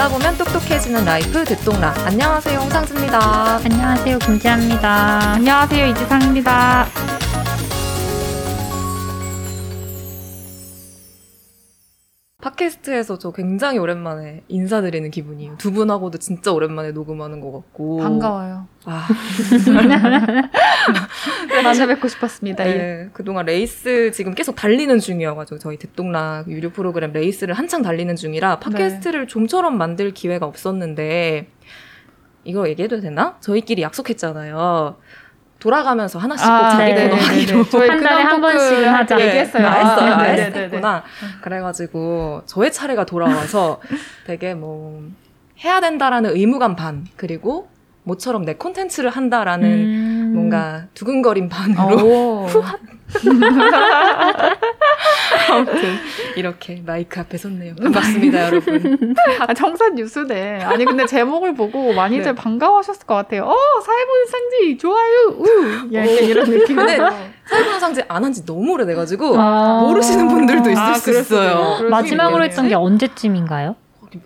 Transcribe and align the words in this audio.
듣다 0.00 0.08
보면 0.08 0.38
똑똑해지는 0.38 1.04
라이프 1.04 1.44
듣똑라. 1.44 1.94
안녕하세요, 2.06 2.58
홍상지입니다. 2.60 3.56
안녕하세요, 3.62 4.18
김지아입니다. 4.20 5.34
안녕하세요, 5.34 5.86
이지상입니다. 5.88 6.86
팟캐스트에서 12.60 13.18
저 13.18 13.32
굉장히 13.32 13.78
오랜만에 13.78 14.42
인사드리는 14.48 15.10
기분이에요. 15.10 15.56
두 15.56 15.72
분하고도 15.72 16.18
진짜 16.18 16.52
오랜만에 16.52 16.92
녹음하는 16.92 17.40
것 17.40 17.52
같고. 17.52 17.96
반가워요. 17.98 18.66
아, 18.84 19.08
만나 21.64 21.86
뵙고 21.86 22.08
싶었습니다. 22.08 22.68
예. 22.68 22.72
네, 22.72 23.08
그동안 23.12 23.46
레이스 23.46 24.10
지금 24.12 24.34
계속 24.34 24.54
달리는 24.54 24.98
중이어가지고 24.98 25.58
저희 25.58 25.78
듣똑라 25.78 26.48
유료 26.48 26.70
프로그램 26.70 27.12
레이스를 27.12 27.54
한창 27.54 27.82
달리는 27.82 28.14
중이라 28.14 28.60
팟캐스트를 28.60 29.26
좀처럼 29.26 29.78
만들 29.78 30.12
기회가 30.12 30.46
없었는데 30.46 31.48
이거 32.44 32.68
얘기해도 32.68 33.00
되나? 33.00 33.38
저희끼리 33.40 33.82
약속했잖아요. 33.82 34.96
돌아가면서 35.60 36.18
하나씩 36.18 36.44
꼭 36.44 36.52
아, 36.52 36.70
자기 36.70 36.92
네네네네. 36.94 37.10
코너 37.10 37.22
하기로. 37.22 37.64
저희 37.68 37.88
한 37.90 38.00
달에 38.02 38.22
한 38.22 38.40
그냥 38.40 38.40
번씩은 38.40 38.76
토크 38.76 38.84
하자. 38.88 39.16
네, 39.16 39.26
얘기했어요. 39.26 39.66
아, 39.66 39.72
했어요. 39.72 40.12
아, 40.12 40.18
아. 40.18 40.22
했구나. 40.24 41.02
그래가지고 41.42 42.42
저의 42.46 42.72
차례가 42.72 43.04
돌아와서 43.04 43.80
되게 44.26 44.54
뭐 44.54 45.02
해야 45.62 45.80
된다라는 45.80 46.34
의무감 46.34 46.74
반 46.74 47.06
그리고 47.16 47.68
모처럼 48.04 48.44
내 48.46 48.54
콘텐츠를 48.54 49.10
한다라는 49.10 49.68
음. 49.68 50.32
뭔가 50.34 50.86
두근거림 50.94 51.48
반으로 51.50 51.96
오. 52.46 52.46
아무튼 55.50 55.96
이렇게 56.36 56.82
마이크 56.84 57.18
앞에 57.20 57.36
섰네요. 57.38 57.74
반갑습니다, 57.76 58.46
여러분. 58.46 59.14
아, 59.40 59.54
청산 59.54 59.94
뉴스네. 59.94 60.62
아니, 60.62 60.84
근데 60.84 61.06
제목을 61.06 61.54
보고 61.54 61.92
많이들 61.92 62.24
네. 62.24 62.34
반가워하셨을 62.34 63.06
것 63.06 63.14
같아요. 63.14 63.44
어, 63.44 63.54
사회보는 63.84 64.26
상지, 64.26 64.78
좋아요, 64.78 65.34
우! 65.38 65.46
약간 65.92 66.08
이런 66.24 66.50
느낌으로. 66.50 66.86
근데 66.86 66.98
사회보는 67.46 67.80
상지 67.80 68.02
안 68.08 68.24
한 68.24 68.32
지 68.32 68.44
너무 68.46 68.72
오래돼가지고 68.74 69.34
아. 69.38 69.80
모르시는 69.82 70.28
분들도 70.28 70.70
있을 70.70 70.82
아, 70.82 70.94
수 70.94 71.10
있어요. 71.10 71.88
마지막으로 71.88 72.44
했던 72.44 72.68
게 72.68 72.74
언제쯤인가요? 72.74 73.76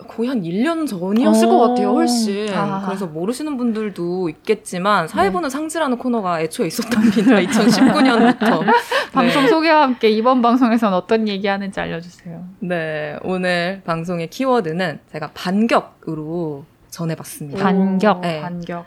거의 0.08 0.28
한 0.28 0.42
1년 0.42 0.86
전이었을 0.86 1.46
어. 1.46 1.50
것 1.50 1.68
같아요, 1.68 1.90
훨씬. 1.90 2.48
아. 2.54 2.82
그래서 2.84 3.06
모르시는 3.06 3.56
분들도 3.56 4.28
있겠지만, 4.28 5.08
사회보는 5.08 5.50
상지라는 5.50 5.98
코너가 5.98 6.40
애초에 6.40 6.66
있었답니다. 6.68 7.36
2019년부터. 7.40 8.64
방송 9.12 9.46
소개와 9.46 9.82
함께 9.82 10.08
이번 10.10 10.42
방송에서는 10.42 10.96
어떤 10.96 11.28
얘기 11.28 11.46
하는지 11.46 11.78
알려주세요. 11.78 12.44
네, 12.60 13.18
오늘 13.22 13.82
방송의 13.84 14.28
키워드는 14.30 15.00
제가 15.12 15.30
반격으로 15.34 16.64
전해봤습니다. 16.90 17.62
반격. 17.62 18.18
오, 18.18 18.20
네. 18.20 18.40
반격. 18.40 18.86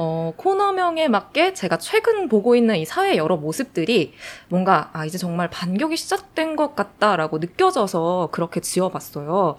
어, 0.00 0.32
코너명에 0.36 1.08
맞게 1.08 1.54
제가 1.54 1.78
최근 1.78 2.28
보고 2.28 2.54
있는 2.54 2.76
이 2.76 2.84
사회의 2.84 3.16
여러 3.16 3.36
모습들이 3.36 4.14
뭔가, 4.48 4.90
아, 4.92 5.04
이제 5.04 5.18
정말 5.18 5.50
반격이 5.50 5.96
시작된 5.96 6.54
것 6.54 6.76
같다라고 6.76 7.38
느껴져서 7.38 8.28
그렇게 8.30 8.60
지어봤어요. 8.60 9.58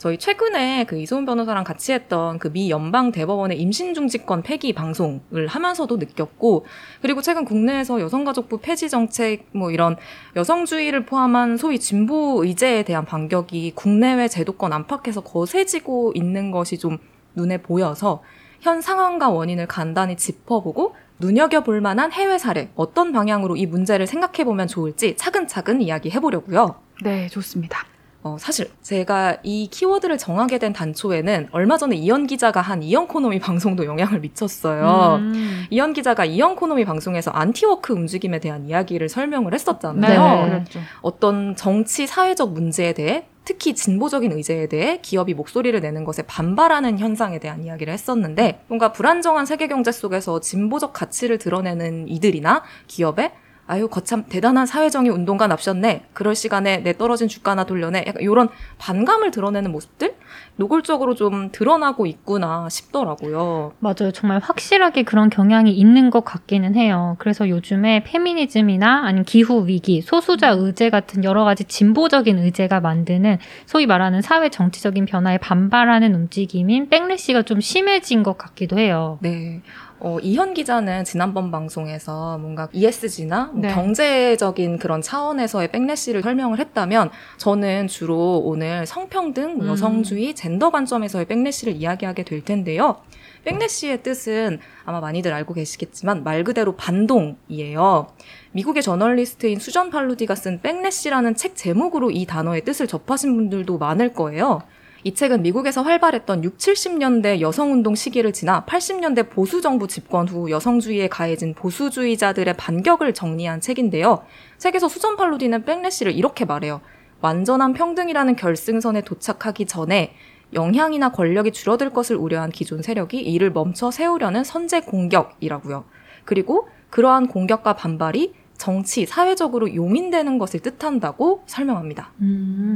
저희 0.00 0.16
최근에 0.16 0.84
그 0.86 0.98
이소은 0.98 1.26
변호사랑 1.26 1.62
같이 1.62 1.92
했던 1.92 2.38
그 2.38 2.48
미 2.48 2.70
연방 2.70 3.12
대법원의 3.12 3.60
임신 3.60 3.92
중지권 3.92 4.42
폐기 4.42 4.72
방송을 4.72 5.46
하면서도 5.46 5.98
느꼈고, 5.98 6.64
그리고 7.02 7.20
최근 7.20 7.44
국내에서 7.44 8.00
여성가족부 8.00 8.60
폐지 8.62 8.88
정책, 8.88 9.44
뭐 9.52 9.70
이런 9.70 9.96
여성주의를 10.36 11.04
포함한 11.04 11.58
소위 11.58 11.78
진보 11.78 12.42
의제에 12.42 12.82
대한 12.82 13.04
반격이 13.04 13.72
국내외 13.74 14.26
제도권 14.26 14.72
안팎에서 14.72 15.20
거세지고 15.20 16.12
있는 16.14 16.50
것이 16.50 16.78
좀 16.78 16.96
눈에 17.34 17.58
보여서 17.58 18.22
현 18.62 18.80
상황과 18.80 19.28
원인을 19.28 19.66
간단히 19.66 20.16
짚어보고 20.16 20.96
눈여겨볼 21.18 21.82
만한 21.82 22.10
해외 22.10 22.38
사례, 22.38 22.70
어떤 22.74 23.12
방향으로 23.12 23.54
이 23.56 23.66
문제를 23.66 24.06
생각해보면 24.06 24.66
좋을지 24.66 25.14
차근차근 25.18 25.82
이야기해보려고요. 25.82 26.76
네, 27.02 27.28
좋습니다. 27.28 27.84
어, 28.22 28.36
사실 28.38 28.70
제가 28.82 29.38
이 29.42 29.68
키워드를 29.70 30.18
정하게 30.18 30.58
된 30.58 30.74
단초에는 30.74 31.48
얼마 31.52 31.78
전에 31.78 31.96
이현 31.96 32.26
기자가 32.26 32.60
한 32.60 32.82
이현 32.82 33.08
코노미 33.08 33.38
방송도 33.40 33.86
영향을 33.86 34.20
미쳤어요. 34.20 35.16
음. 35.20 35.64
이현 35.70 35.94
기자가 35.94 36.26
이현 36.26 36.54
코노미 36.54 36.84
방송에서 36.84 37.30
anti-woke 37.30 37.94
움직임에 37.94 38.38
대한 38.38 38.66
이야기를 38.66 39.08
설명을 39.08 39.50
네, 39.50 39.54
했었잖아요. 39.54 40.44
네. 40.44 40.50
그렇죠. 40.50 40.80
어떤 41.00 41.56
정치 41.56 42.06
사회적 42.06 42.52
문제에 42.52 42.92
대해 42.92 43.24
특히 43.44 43.74
진보적인 43.74 44.32
의제에 44.32 44.68
대해 44.68 44.98
기업이 45.00 45.32
목소리를 45.34 45.80
내는 45.80 46.04
것에 46.04 46.22
반발하는 46.22 46.98
현상에 46.98 47.38
대한 47.38 47.64
이야기를 47.64 47.92
했었는데 47.92 48.62
뭔가 48.68 48.92
불안정한 48.92 49.46
세계 49.46 49.66
경제 49.66 49.90
속에서 49.90 50.40
진보적 50.40 50.92
가치를 50.92 51.38
드러내는 51.38 52.06
이들이나 52.06 52.62
기업에 52.86 53.32
아유 53.70 53.86
거참 53.86 54.24
대단한 54.28 54.66
사회정의 54.66 55.12
운동가 55.12 55.46
납셨네 55.46 56.06
그럴 56.12 56.34
시간에 56.34 56.78
내 56.78 56.92
떨어진 56.92 57.28
주가나 57.28 57.64
돌려내 57.64 58.02
약간 58.04 58.20
이런 58.20 58.48
반감을 58.78 59.30
드러내는 59.30 59.70
모습들 59.70 60.16
노골적으로 60.56 61.14
좀 61.14 61.50
드러나고 61.52 62.06
있구나 62.06 62.68
싶더라고요. 62.68 63.72
맞아요. 63.78 64.12
정말 64.12 64.40
확실하게 64.40 65.04
그런 65.04 65.30
경향이 65.30 65.72
있는 65.72 66.10
것 66.10 66.24
같기는 66.24 66.74
해요. 66.74 67.16
그래서 67.18 67.48
요즘에 67.48 68.04
페미니즘이나 68.04 69.04
아니면 69.06 69.24
기후 69.24 69.66
위기, 69.66 70.02
소수자 70.02 70.50
의제 70.50 70.90
같은 70.90 71.24
여러 71.24 71.44
가지 71.44 71.64
진보적인 71.64 72.38
의제가 72.38 72.80
만드는 72.80 73.38
소위 73.66 73.86
말하는 73.86 74.20
사회 74.20 74.50
정치적인 74.50 75.06
변화에 75.06 75.38
반발하는 75.38 76.14
움직임인 76.14 76.90
백래시가 76.90 77.42
좀 77.42 77.60
심해진 77.60 78.22
것 78.22 78.36
같기도 78.36 78.78
해요. 78.78 79.18
네. 79.22 79.62
어, 80.02 80.18
이현 80.22 80.54
기자는 80.54 81.04
지난번 81.04 81.50
방송에서 81.50 82.38
뭔가 82.38 82.68
ESG나 82.72 83.50
뭐 83.52 83.60
네. 83.60 83.74
경제적인 83.74 84.78
그런 84.78 85.02
차원에서의 85.02 85.70
백래시를 85.70 86.22
설명을 86.22 86.58
했다면 86.58 87.10
저는 87.36 87.86
주로 87.86 88.38
오늘 88.38 88.86
성평등, 88.86 89.58
뭐 89.58 89.66
음. 89.66 89.70
여성주의, 89.70 90.34
젠더 90.34 90.70
관점에서의 90.70 91.26
백래시를 91.26 91.74
이야기하게 91.74 92.24
될 92.24 92.42
텐데요. 92.42 92.96
백래시의 93.44 94.02
뜻은 94.02 94.58
아마 94.84 95.00
많이들 95.00 95.32
알고 95.32 95.54
계시겠지만 95.54 96.24
말 96.24 96.44
그대로 96.44 96.76
반동이에요. 96.76 98.08
미국의 98.52 98.82
저널리스트인 98.82 99.58
수전 99.58 99.90
팔루디가 99.90 100.34
쓴 100.34 100.60
백래시라는 100.62 101.34
책 101.34 101.56
제목으로 101.56 102.10
이 102.10 102.24
단어의 102.24 102.64
뜻을 102.64 102.86
접하신 102.86 103.36
분들도 103.36 103.76
많을 103.78 104.14
거예요. 104.14 104.62
이 105.02 105.14
책은 105.14 105.42
미국에서 105.42 105.82
활발했던 105.82 106.44
6, 106.44 106.58
70년대 106.58 107.40
여성운동 107.40 107.94
시기를 107.94 108.32
지나 108.32 108.64
80년대 108.66 109.30
보수정부 109.30 109.88
집권 109.88 110.28
후 110.28 110.50
여성주의에 110.50 111.08
가해진 111.08 111.54
보수주의자들의 111.54 112.54
반격을 112.56 113.14
정리한 113.14 113.60
책인데요. 113.60 114.22
책에서 114.58 114.88
수전 114.88 115.16
팔로디는 115.16 115.64
백래시를 115.64 116.12
이렇게 116.12 116.44
말해요. 116.44 116.80
완전한 117.22 117.72
평등이라는 117.72 118.36
결승선에 118.36 119.02
도착하기 119.02 119.66
전에 119.66 120.14
영향이나 120.52 121.12
권력이 121.12 121.52
줄어들 121.52 121.90
것을 121.90 122.16
우려한 122.16 122.50
기존 122.50 122.82
세력이 122.82 123.20
이를 123.20 123.50
멈춰 123.52 123.90
세우려는 123.90 124.44
선제 124.44 124.80
공격이라고요. 124.80 125.84
그리고 126.24 126.68
그러한 126.90 127.28
공격과 127.28 127.74
반발이 127.74 128.34
정치, 128.60 129.06
사회적으로 129.06 129.74
용인되는 129.74 130.36
것을 130.38 130.60
뜻한다고 130.60 131.44
설명합니다. 131.46 132.12
음. 132.20 132.69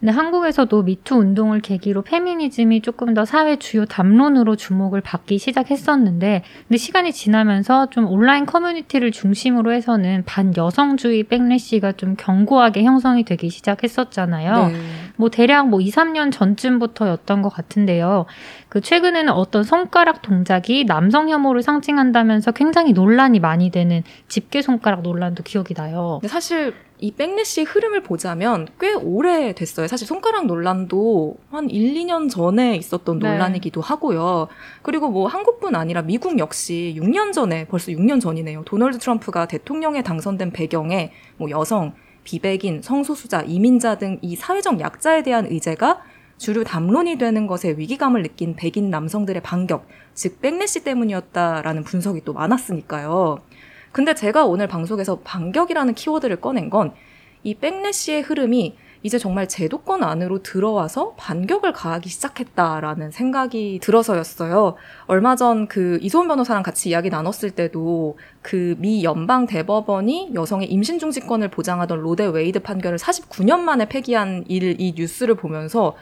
근데 0.00 0.12
한국에서도 0.12 0.82
미투 0.82 1.14
운동을 1.14 1.60
계기로 1.60 2.02
페미니즘이 2.02 2.80
조금 2.80 3.12
더 3.12 3.26
사회 3.26 3.56
주요 3.56 3.84
담론으로 3.84 4.56
주목을 4.56 5.02
받기 5.02 5.38
시작했었는데, 5.38 6.42
근데 6.66 6.78
시간이 6.78 7.12
지나면서 7.12 7.90
좀 7.90 8.06
온라인 8.06 8.46
커뮤니티를 8.46 9.12
중심으로 9.12 9.72
해서는 9.72 10.24
반여성주의 10.24 11.24
백래시가 11.24 11.92
좀 11.92 12.16
견고하게 12.16 12.82
형성이 12.82 13.24
되기 13.24 13.50
시작했었잖아요. 13.50 14.68
네. 14.68 14.74
뭐 15.16 15.28
대략 15.28 15.68
뭐 15.68 15.82
2, 15.82 15.90
3년 15.90 16.32
전쯤부터였던 16.32 17.42
것 17.42 17.50
같은데요. 17.50 18.24
그 18.70 18.80
최근에는 18.80 19.30
어떤 19.34 19.64
손가락 19.64 20.22
동작이 20.22 20.86
남성 20.86 21.28
혐오를 21.28 21.62
상징한다면서 21.62 22.52
굉장히 22.52 22.94
논란이 22.94 23.38
많이 23.38 23.70
되는 23.70 24.02
집게 24.28 24.62
손가락 24.62 25.02
논란도 25.02 25.42
기억이 25.42 25.74
나요. 25.74 26.18
근데 26.22 26.32
사실 26.32 26.72
이 27.00 27.12
백래시의 27.12 27.64
흐름을 27.64 28.02
보자면 28.02 28.68
꽤 28.78 28.92
오래 28.92 29.52
됐어요. 29.54 29.86
사실 29.86 30.06
손가락 30.06 30.46
논란도 30.46 31.36
한 31.50 31.70
1, 31.70 31.94
2년 31.94 32.30
전에 32.30 32.76
있었던 32.76 33.18
네. 33.18 33.30
논란이기도 33.30 33.80
하고요. 33.80 34.48
그리고 34.82 35.08
뭐 35.08 35.26
한국뿐 35.26 35.74
아니라 35.74 36.02
미국 36.02 36.38
역시 36.38 36.94
6년 36.98 37.32
전에 37.32 37.66
벌써 37.66 37.90
6년 37.90 38.20
전이네요. 38.20 38.64
도널드 38.64 38.98
트럼프가 38.98 39.46
대통령에 39.46 40.02
당선된 40.02 40.52
배경에 40.52 41.12
뭐 41.38 41.48
여성, 41.50 41.94
비백인, 42.24 42.82
성소수자, 42.82 43.42
이민자 43.42 43.96
등 43.98 44.18
이 44.22 44.36
사회적 44.36 44.80
약자에 44.80 45.22
대한 45.22 45.46
의제가 45.46 46.02
주류 46.36 46.64
담론이 46.64 47.18
되는 47.18 47.46
것에 47.46 47.74
위기감을 47.76 48.22
느낀 48.22 48.56
백인 48.56 48.90
남성들의 48.90 49.42
반격, 49.42 49.86
즉 50.14 50.40
backlash 50.40 50.84
때문이었다라는 50.84 51.84
분석이 51.84 52.22
또 52.24 52.32
많았으니까요. 52.32 53.38
근데 53.92 54.14
제가 54.14 54.44
오늘 54.46 54.66
방송에서 54.68 55.18
반격이라는 55.20 55.94
키워드를 55.94 56.40
꺼낸 56.40 56.70
건 56.70 56.92
이 57.42 57.54
backlash의 57.54 58.20
흐름이 58.20 58.76
이제 59.02 59.16
정말 59.16 59.48
제도권 59.48 60.02
안으로 60.02 60.42
들어와서 60.42 61.14
반격을 61.16 61.72
가하기 61.72 62.10
시작했다라는 62.10 63.10
생각이 63.12 63.78
들어서였어요. 63.82 64.74
얼마 65.06 65.36
전 65.36 65.66
그 65.66 65.98
이소은 66.02 66.28
변호사랑 66.28 66.62
같이 66.62 66.90
이야기 66.90 67.08
나눴을 67.08 67.52
때도 67.54 68.18
그 68.42 68.74
미 68.78 69.04
연방 69.04 69.46
대법원이 69.46 70.32
여성의 70.34 70.70
임신 70.70 70.98
중지권을 70.98 71.48
보장하던 71.48 72.00
로 72.02 72.12
대 72.12 72.26
웨이드 72.26 72.60
판결을 72.60 72.98
49년 72.98 73.60
만에 73.60 73.88
폐기한 73.88 74.44
일, 74.48 74.78
이 74.78 74.92
뉴스를 74.94 75.34
보면서 75.34 75.96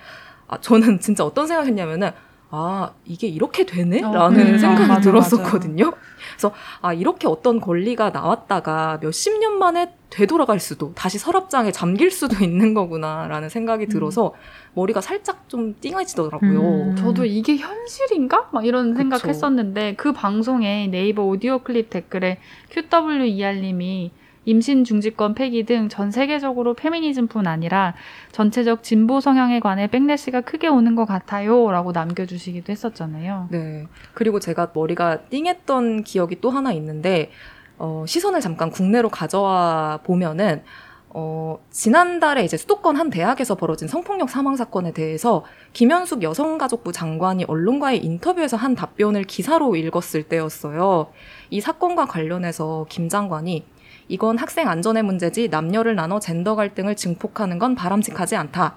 아, 0.49 0.59
저는 0.61 0.99
진짜 0.99 1.25
어떤 1.25 1.47
생각했냐면은 1.47 2.11
아, 2.51 2.93
이게 3.05 3.29
이렇게 3.29 3.65
되네? 3.65 4.03
어, 4.03 4.13
라는 4.13 4.55
음, 4.55 4.59
생각이 4.59 4.89
맞아, 4.89 5.01
들었었거든요. 5.03 5.93
그래서 6.39 6.55
아, 6.81 6.95
이렇게 6.95 7.27
어떤 7.27 7.61
권리가 7.61 8.11
나왔다가 8.11 9.01
몇십 9.03 9.39
년 9.41 9.59
만에 9.59 9.93
되돌아갈 10.09 10.61
수도, 10.61 10.95
다시 10.95 11.19
서랍장에 11.19 11.73
잠길 11.73 12.11
수도 12.11 12.37
있는 12.43 12.73
거구나라는 12.73 13.49
생각이 13.49 13.87
음. 13.87 13.89
들어서 13.89 14.33
머리가 14.75 15.01
살짝 15.01 15.49
좀 15.49 15.75
띵해지더라고요. 15.81 16.61
음. 16.61 16.97
저도 16.97 17.25
이게 17.25 17.57
현실인가? 17.57 18.49
막 18.53 18.65
이런 18.65 18.95
그쵸. 18.95 18.99
생각했었는데 18.99 19.97
그 19.97 20.13
방송에 20.13 20.87
네이버 20.87 21.25
오디오 21.25 21.59
클립 21.59 21.91
댓글에 21.91 22.39
QWER님이 22.71 24.13
임신 24.49 24.83
중지권 24.85 25.35
폐기 25.35 25.65
등 25.65 25.89
전 25.91 26.11
세계적으로 26.11 26.73
페미니즘뿐 26.75 27.47
아니라 27.47 27.95
전체적 28.33 28.83
진보 28.83 29.21
성향에 29.21 29.61
관해 29.61 29.87
백래시가 29.89 30.41
크게 30.41 30.69
오는 30.69 30.95
것 30.95 31.05
같아요라고 31.05 31.93
남겨주시기도 31.93 32.73
했었잖아요. 32.73 33.49
네. 33.51 33.87
그리고 34.15 34.41
제가 34.41 34.71
머리가 34.75 35.19
띵했던 35.29 36.05
기억이 36.05 36.41
또 36.41 36.51
하나 36.51 36.73
있는데, 36.73 37.31
어, 37.77 38.05
시선을 38.07 38.41
잠깐 38.41 38.71
국내로 38.71 39.11
가져와 39.11 40.01
보면은, 40.05 40.63
어, 41.11 41.59
지난달에 41.71 42.45
이제 42.45 42.57
수도권 42.57 42.97
한 42.97 43.11
대학에서 43.11 43.55
벌어진 43.55 43.89
성폭력 43.89 44.31
사망 44.31 44.57
사건에 44.57 44.93
대해서 44.93 45.45
김현숙 45.73 46.23
여성가족부 46.23 46.93
장관이 46.93 47.45
언론과의 47.45 48.05
인터뷰에서 48.05 48.57
한 48.57 48.75
답변을 48.75 49.25
기사로 49.25 49.77
읽었을 49.77 50.23
때였어요. 50.25 51.09
이 51.51 51.61
사건과 51.61 52.07
관련해서 52.07 52.87
김 52.89 53.09
장관이 53.09 53.65
이건 54.09 54.39
학생 54.39 54.69
안전의 54.69 55.03
문제지 55.03 55.49
남녀를 55.49 55.95
나눠 55.95 56.19
젠더 56.19 56.57
갈등을 56.57 56.97
증폭하는 56.97 57.59
건 57.59 57.75
바람직하지 57.75 58.37
않다. 58.37 58.77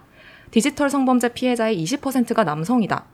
디지털 0.52 0.90
성범죄 0.90 1.30
피해자의 1.30 1.82
20%가 1.82 2.44
남성이다. 2.44 3.06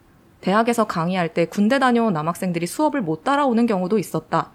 대학에서 0.41 0.85
강의할 0.85 1.33
때 1.33 1.45
군대 1.45 1.77
다녀온 1.77 2.13
남학생들이 2.13 2.65
수업을 2.65 3.01
못 3.01 3.23
따라오는 3.23 3.67
경우도 3.67 3.99
있었다. 3.99 4.51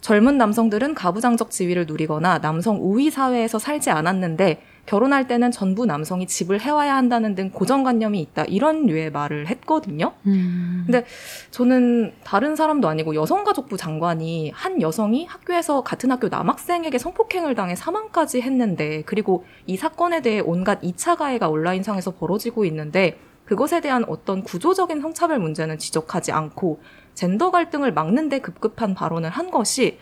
젊은 0.00 0.38
남성들은 0.38 0.94
가부장적 0.94 1.50
지위를 1.50 1.86
누리거나 1.86 2.38
남성 2.38 2.78
우위 2.80 3.10
사회에서 3.10 3.58
살지 3.58 3.90
않았는데 3.90 4.62
결혼할 4.90 5.28
때는 5.28 5.52
전부 5.52 5.86
남성이 5.86 6.26
집을 6.26 6.60
해와야 6.60 6.96
한다는 6.96 7.36
등 7.36 7.50
고정관념이 7.50 8.20
있다. 8.22 8.42
이런 8.46 8.86
류의 8.86 9.12
말을 9.12 9.46
했거든요. 9.46 10.14
음. 10.26 10.82
근데 10.84 11.04
저는 11.52 12.12
다른 12.24 12.56
사람도 12.56 12.88
아니고 12.88 13.14
여성가족부 13.14 13.76
장관이 13.76 14.50
한 14.52 14.82
여성이 14.82 15.26
학교에서 15.26 15.84
같은 15.84 16.10
학교 16.10 16.26
남학생에게 16.26 16.98
성폭행을 16.98 17.54
당해 17.54 17.76
사망까지 17.76 18.40
했는데 18.40 19.04
그리고 19.06 19.44
이 19.64 19.76
사건에 19.76 20.22
대해 20.22 20.40
온갖 20.40 20.80
2차 20.82 21.16
가해가 21.16 21.48
온라인상에서 21.48 22.16
벌어지고 22.16 22.64
있는데 22.64 23.16
그것에 23.44 23.80
대한 23.80 24.04
어떤 24.08 24.42
구조적인 24.42 25.00
성차별 25.00 25.38
문제는 25.38 25.78
지적하지 25.78 26.32
않고 26.32 26.80
젠더 27.14 27.52
갈등을 27.52 27.92
막는데 27.92 28.40
급급한 28.40 28.94
발언을 28.94 29.30
한 29.30 29.52
것이 29.52 29.98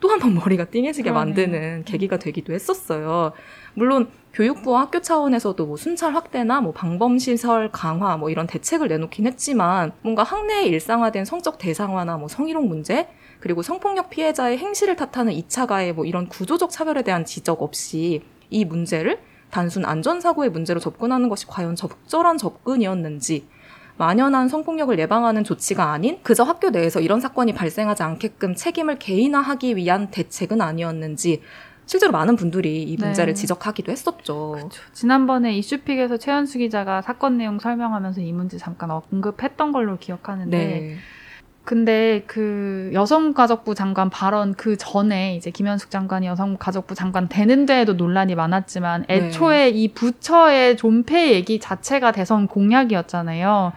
또 0.00 0.08
한 0.10 0.18
번 0.18 0.34
머리가 0.34 0.64
띵해지게 0.64 1.10
그러네요. 1.10 1.24
만드는 1.26 1.84
계기가 1.84 2.18
되기도 2.18 2.52
했었어요. 2.52 3.32
물론 3.74 4.08
교육부와 4.34 4.82
학교 4.82 5.00
차원에서도 5.00 5.66
뭐 5.66 5.76
순찰 5.76 6.14
확대나 6.14 6.60
뭐 6.60 6.72
방범 6.72 7.18
시설 7.18 7.70
강화 7.70 8.16
뭐 8.16 8.30
이런 8.30 8.46
대책을 8.46 8.88
내놓긴 8.88 9.26
했지만 9.26 9.92
뭔가 10.02 10.22
학내에 10.22 10.64
일상화된 10.64 11.24
성적 11.24 11.58
대상화나 11.58 12.16
뭐 12.16 12.28
성희롱 12.28 12.68
문제 12.68 13.08
그리고 13.40 13.62
성폭력 13.62 14.08
피해자의 14.08 14.56
행실을 14.56 14.96
탓하는 14.96 15.32
2차 15.34 15.66
가해 15.66 15.92
뭐 15.92 16.04
이런 16.04 16.28
구조적 16.28 16.70
차별에 16.70 17.02
대한 17.02 17.24
지적 17.24 17.60
없이 17.60 18.22
이 18.48 18.64
문제를 18.64 19.18
단순 19.50 19.84
안전사고의 19.84 20.50
문제로 20.50 20.80
접근하는 20.80 21.28
것이 21.28 21.46
과연 21.46 21.76
적절한 21.76 22.38
접근이었는지 22.38 23.46
만연한 23.98 24.48
성폭력을 24.48 24.98
예방하는 24.98 25.44
조치가 25.44 25.92
아닌 25.92 26.18
그저 26.22 26.42
학교 26.44 26.70
내에서 26.70 27.00
이런 27.00 27.20
사건이 27.20 27.52
발생하지 27.52 28.02
않게끔 28.02 28.54
책임을 28.54 28.98
개인화하기 28.98 29.76
위한 29.76 30.10
대책은 30.10 30.62
아니었는지 30.62 31.42
실제로 31.86 32.12
많은 32.12 32.36
분들이 32.36 32.82
이 32.82 32.96
문제를 32.96 33.34
네. 33.34 33.40
지적하기도 33.40 33.92
했었죠. 33.92 34.52
그쵸. 34.52 34.82
지난번에 34.92 35.54
이슈픽에서 35.56 36.16
최현수 36.16 36.58
기자가 36.58 37.02
사건 37.02 37.38
내용 37.38 37.58
설명하면서 37.58 38.20
이 38.20 38.32
문제 38.32 38.58
잠깐 38.58 38.90
언급했던 38.90 39.72
걸로 39.72 39.98
기억하는데 39.98 40.56
네. 40.56 40.96
근데 41.64 42.24
그 42.26 42.90
여성가족부 42.92 43.76
장관 43.76 44.10
발언 44.10 44.54
그 44.54 44.76
전에 44.76 45.36
이제 45.36 45.50
김현숙 45.50 45.90
장관이 45.90 46.26
여성가족부 46.26 46.96
장관 46.96 47.28
되는 47.28 47.66
데에도 47.66 47.92
논란이 47.92 48.34
많았지만 48.34 49.04
네. 49.08 49.14
애초에 49.14 49.68
이 49.70 49.92
부처의 49.92 50.76
존폐 50.76 51.32
얘기 51.32 51.60
자체가 51.60 52.10
대선 52.12 52.48
공약이었잖아요. 52.48 53.72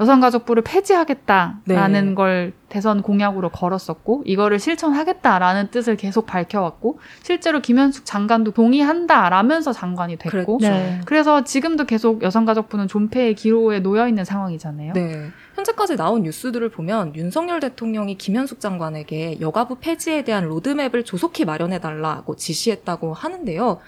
여성가족부를 0.00 0.62
폐지하겠다라는 0.64 2.06
네. 2.08 2.14
걸 2.14 2.52
대선 2.68 3.02
공약으로 3.02 3.50
걸었었고 3.50 4.22
이거를 4.24 4.58
실천하겠다라는 4.58 5.70
뜻을 5.70 5.96
계속 5.96 6.26
밝혀왔고 6.26 6.98
실제로 7.22 7.60
김현숙 7.60 8.04
장관도 8.04 8.52
동의한다라면서 8.52 9.72
장관이 9.72 10.16
됐고 10.16 10.58
그랬죠. 10.58 10.74
네. 10.74 11.00
그래서 11.04 11.44
지금도 11.44 11.84
계속 11.84 12.22
여성가족부는 12.22 12.88
존폐의 12.88 13.34
기로에 13.34 13.80
놓여 13.80 14.08
있는 14.08 14.24
상황이잖아요. 14.24 14.94
네. 14.94 15.28
현재까지 15.54 15.96
나온 15.96 16.22
뉴스들을 16.22 16.70
보면 16.70 17.14
윤석열 17.14 17.60
대통령이 17.60 18.16
김현숙 18.16 18.60
장관에게 18.60 19.40
여가부 19.40 19.76
폐지에 19.80 20.24
대한 20.24 20.44
로드맵을 20.44 21.04
조속히 21.04 21.44
마련해 21.44 21.80
달라고 21.80 22.36
지시했다고 22.36 23.12
하는데요. 23.12 23.80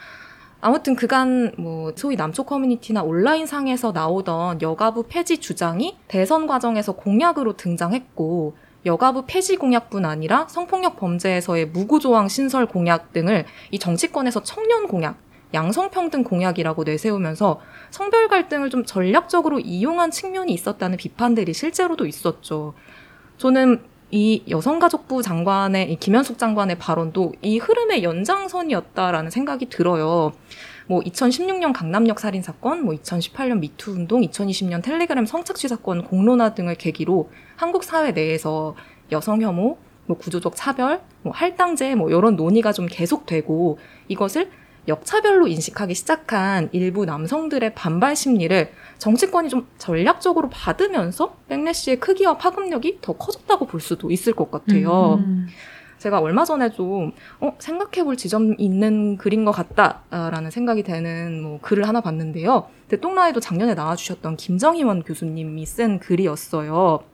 아무튼 0.64 0.96
그간 0.96 1.52
뭐 1.58 1.92
소위 1.94 2.16
남초 2.16 2.44
커뮤니티나 2.44 3.02
온라인 3.02 3.44
상에서 3.44 3.92
나오던 3.92 4.62
여가부 4.62 5.04
폐지 5.08 5.36
주장이 5.36 5.98
대선 6.08 6.46
과정에서 6.46 6.92
공약으로 6.92 7.58
등장했고 7.58 8.56
여가부 8.86 9.24
폐지 9.26 9.56
공약뿐 9.56 10.06
아니라 10.06 10.46
성폭력 10.48 10.96
범죄에서의 10.96 11.66
무고조항 11.66 12.28
신설 12.28 12.64
공약 12.64 13.12
등을 13.12 13.44
이 13.72 13.78
정치권에서 13.78 14.42
청년 14.42 14.88
공약, 14.88 15.18
양성평등 15.52 16.24
공약이라고 16.24 16.84
내세우면서 16.84 17.60
성별 17.90 18.28
갈등을 18.28 18.70
좀 18.70 18.86
전략적으로 18.86 19.60
이용한 19.60 20.12
측면이 20.12 20.50
있었다는 20.54 20.96
비판들이 20.96 21.52
실제로도 21.52 22.06
있었죠. 22.06 22.72
저는 23.36 23.82
이 24.10 24.42
여성가족부 24.48 25.22
장관의 25.22 25.92
이 25.92 25.96
김현숙 25.96 26.38
장관의 26.38 26.78
발언도 26.78 27.32
이 27.42 27.58
흐름의 27.58 28.04
연장선이었다라는 28.04 29.30
생각이 29.30 29.68
들어요. 29.68 30.32
뭐 30.86 31.00
2016년 31.00 31.72
강남역 31.72 32.20
살인 32.20 32.42
사건, 32.42 32.84
뭐 32.84 32.94
2018년 32.94 33.58
미투 33.58 33.92
운동, 33.92 34.20
2020년 34.20 34.82
텔레그램 34.82 35.24
성착취 35.24 35.68
사건 35.68 36.04
공론화 36.04 36.54
등을 36.54 36.74
계기로 36.74 37.30
한국 37.56 37.84
사회 37.84 38.12
내에서 38.12 38.76
여성 39.10 39.40
혐오, 39.40 39.78
뭐 40.06 40.18
구조적 40.18 40.54
차별, 40.54 41.00
뭐 41.22 41.32
할당제 41.32 41.94
뭐 41.94 42.10
이런 42.10 42.36
논의가 42.36 42.72
좀 42.72 42.86
계속되고 42.86 43.78
이것을 44.08 44.50
역차별로 44.86 45.46
인식하기 45.46 45.94
시작한 45.94 46.68
일부 46.72 47.04
남성들의 47.04 47.74
반발 47.74 48.16
심리를 48.16 48.70
정치권이 48.98 49.48
좀 49.48 49.66
전략적으로 49.78 50.48
받으면서 50.50 51.36
백래시의 51.48 52.00
크기와 52.00 52.36
파급력이 52.36 52.98
더 53.00 53.14
커졌다고 53.14 53.66
볼 53.66 53.80
수도 53.80 54.10
있을 54.10 54.32
것 54.34 54.50
같아요. 54.50 55.14
음. 55.14 55.46
제가 55.98 56.20
얼마 56.20 56.44
전에 56.44 56.70
좀 56.70 57.12
어, 57.40 57.54
생각해볼 57.58 58.16
지점이 58.18 58.56
있는 58.58 59.16
글인 59.16 59.46
것 59.46 59.52
같다라는 59.52 60.50
생각이 60.50 60.82
되는 60.82 61.42
뭐 61.42 61.58
글을 61.62 61.88
하나 61.88 62.02
봤는데요. 62.02 62.68
대똥라에도 62.88 63.40
작년에 63.40 63.72
나와주셨던 63.72 64.36
김정희원 64.36 65.02
교수님이 65.02 65.64
쓴 65.64 65.98
글이었어요. 66.00 67.13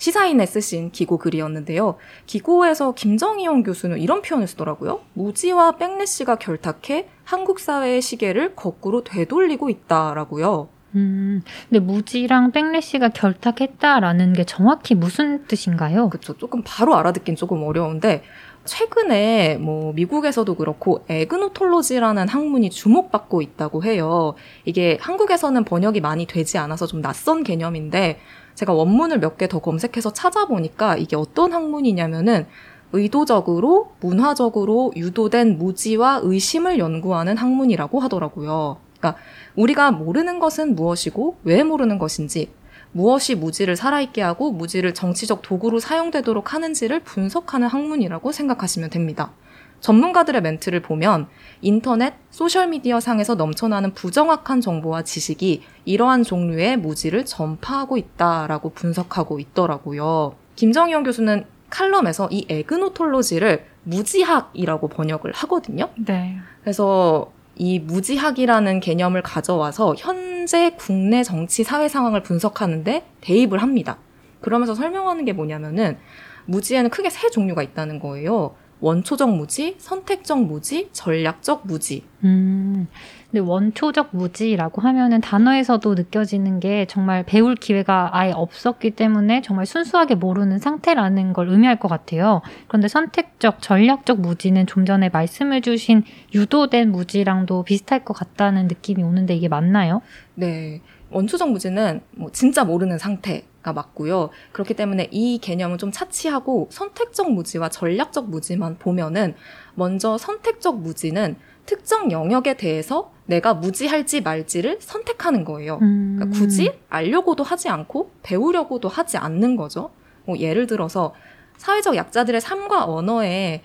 시사인에 0.00 0.46
쓰신 0.46 0.92
기고 0.92 1.18
글이었는데요. 1.18 1.96
기고에서 2.24 2.92
김정희원 2.94 3.62
교수는 3.62 3.98
이런 3.98 4.22
표현을 4.22 4.48
쓰더라고요. 4.48 5.02
무지와 5.12 5.72
백래시가 5.72 6.36
결탁해 6.36 7.06
한국 7.22 7.60
사회의 7.60 8.00
시계를 8.00 8.56
거꾸로 8.56 9.04
되돌리고 9.04 9.68
있다라고요. 9.68 10.68
음. 10.94 11.42
근데 11.68 11.80
무지랑 11.80 12.50
백래시가 12.50 13.10
결탁했다라는 13.10 14.32
게 14.32 14.44
정확히 14.44 14.94
무슨 14.94 15.44
뜻인가요? 15.46 16.08
그쵸. 16.08 16.34
조금 16.36 16.62
바로 16.64 16.96
알아듣긴 16.96 17.36
조금 17.36 17.62
어려운데, 17.62 18.22
최근에 18.64 19.58
뭐 19.58 19.92
미국에서도 19.92 20.54
그렇고 20.54 21.04
에그노톨로지라는 21.08 22.28
학문이 22.28 22.70
주목받고 22.70 23.42
있다고 23.42 23.84
해요. 23.84 24.34
이게 24.64 24.98
한국에서는 25.00 25.64
번역이 25.64 26.00
많이 26.00 26.26
되지 26.26 26.58
않아서 26.58 26.86
좀 26.86 27.02
낯선 27.02 27.44
개념인데, 27.44 28.18
제가 28.60 28.74
원문을 28.74 29.20
몇 29.20 29.38
개 29.38 29.46
더 29.46 29.58
검색해서 29.58 30.12
찾아보니까 30.12 30.96
이게 30.98 31.16
어떤 31.16 31.52
학문이냐면은 31.54 32.46
의도적으로 32.92 33.92
문화적으로 34.00 34.92
유도된 34.96 35.56
무지와 35.56 36.20
의심을 36.22 36.78
연구하는 36.78 37.38
학문이라고 37.38 38.00
하더라고요. 38.00 38.76
그러니까 38.98 39.18
우리가 39.56 39.92
모르는 39.92 40.40
것은 40.40 40.74
무엇이고 40.76 41.36
왜 41.44 41.62
모르는 41.62 41.98
것인지 41.98 42.50
무엇이 42.92 43.34
무지를 43.34 43.76
살아있게 43.76 44.20
하고 44.20 44.50
무지를 44.50 44.92
정치적 44.92 45.40
도구로 45.40 45.78
사용되도록 45.78 46.52
하는지를 46.52 47.00
분석하는 47.00 47.66
학문이라고 47.68 48.30
생각하시면 48.30 48.90
됩니다. 48.90 49.32
전문가들의 49.80 50.40
멘트를 50.42 50.80
보면 50.80 51.26
인터넷, 51.62 52.14
소셜미디어 52.30 53.00
상에서 53.00 53.34
넘쳐나는 53.34 53.94
부정확한 53.94 54.60
정보와 54.60 55.02
지식이 55.02 55.62
이러한 55.84 56.22
종류의 56.22 56.76
무지를 56.76 57.24
전파하고 57.24 57.96
있다라고 57.96 58.70
분석하고 58.70 59.40
있더라고요. 59.40 60.34
김정희원 60.56 61.02
교수는 61.02 61.44
칼럼에서 61.70 62.28
이 62.30 62.46
에그노톨로지를 62.48 63.64
무지학이라고 63.84 64.88
번역을 64.88 65.32
하거든요. 65.32 65.88
네. 65.96 66.36
그래서 66.62 67.32
이 67.56 67.78
무지학이라는 67.78 68.80
개념을 68.80 69.22
가져와서 69.22 69.94
현재 69.96 70.74
국내 70.76 71.22
정치 71.22 71.62
사회 71.62 71.88
상황을 71.88 72.22
분석하는데 72.22 73.06
대입을 73.20 73.62
합니다. 73.62 73.98
그러면서 74.40 74.74
설명하는 74.74 75.24
게 75.24 75.32
뭐냐면은 75.32 75.98
무지에는 76.46 76.90
크게 76.90 77.10
세 77.10 77.30
종류가 77.30 77.62
있다는 77.62 78.00
거예요. 78.00 78.54
원초적 78.80 79.34
무지, 79.36 79.76
선택적 79.78 80.42
무지, 80.44 80.88
전략적 80.92 81.66
무지. 81.66 82.04
음, 82.24 82.88
근데 83.30 83.40
원초적 83.40 84.08
무지라고 84.12 84.82
하면은 84.82 85.20
단어에서도 85.20 85.94
느껴지는 85.94 86.60
게 86.60 86.86
정말 86.86 87.22
배울 87.24 87.54
기회가 87.54 88.10
아예 88.12 88.32
없었기 88.32 88.92
때문에 88.92 89.42
정말 89.42 89.66
순수하게 89.66 90.16
모르는 90.16 90.58
상태라는 90.58 91.32
걸 91.32 91.48
의미할 91.48 91.78
것 91.78 91.88
같아요. 91.88 92.42
그런데 92.68 92.88
선택적, 92.88 93.60
전략적 93.60 94.20
무지는 94.20 94.66
좀 94.66 94.84
전에 94.84 95.10
말씀해 95.10 95.60
주신 95.60 96.02
유도된 96.34 96.90
무지랑도 96.90 97.62
비슷할 97.64 98.04
것 98.04 98.14
같다는 98.14 98.66
느낌이 98.66 99.02
오는데 99.02 99.34
이게 99.34 99.48
맞나요? 99.48 100.02
네. 100.34 100.80
원초적 101.10 101.50
무지는 101.50 102.00
뭐 102.12 102.30
진짜 102.32 102.64
모르는 102.64 102.98
상태 102.98 103.44
가 103.62 103.74
맞고요. 103.74 104.30
그렇기 104.52 104.72
때문에 104.72 105.08
이 105.10 105.38
개념은 105.38 105.76
좀 105.76 105.92
차치하고 105.92 106.68
선택적 106.70 107.30
무지와 107.30 107.68
전략적 107.68 108.30
무지만 108.30 108.78
보면은 108.78 109.34
먼저 109.74 110.16
선택적 110.16 110.80
무지는 110.80 111.36
특정 111.66 112.10
영역에 112.10 112.56
대해서 112.56 113.12
내가 113.26 113.52
무지할지 113.52 114.22
말지를 114.22 114.78
선택하는 114.80 115.44
거예요. 115.44 115.78
음. 115.82 116.16
그러니까 116.16 116.38
굳이 116.38 116.72
알려고도 116.88 117.44
하지 117.44 117.68
않고 117.68 118.10
배우려고도 118.22 118.88
하지 118.88 119.18
않는 119.18 119.56
거죠. 119.56 119.90
뭐 120.24 120.38
예를 120.38 120.66
들어서 120.66 121.14
사회적 121.58 121.96
약자들의 121.96 122.40
삶과 122.40 122.86
언어에 122.86 123.62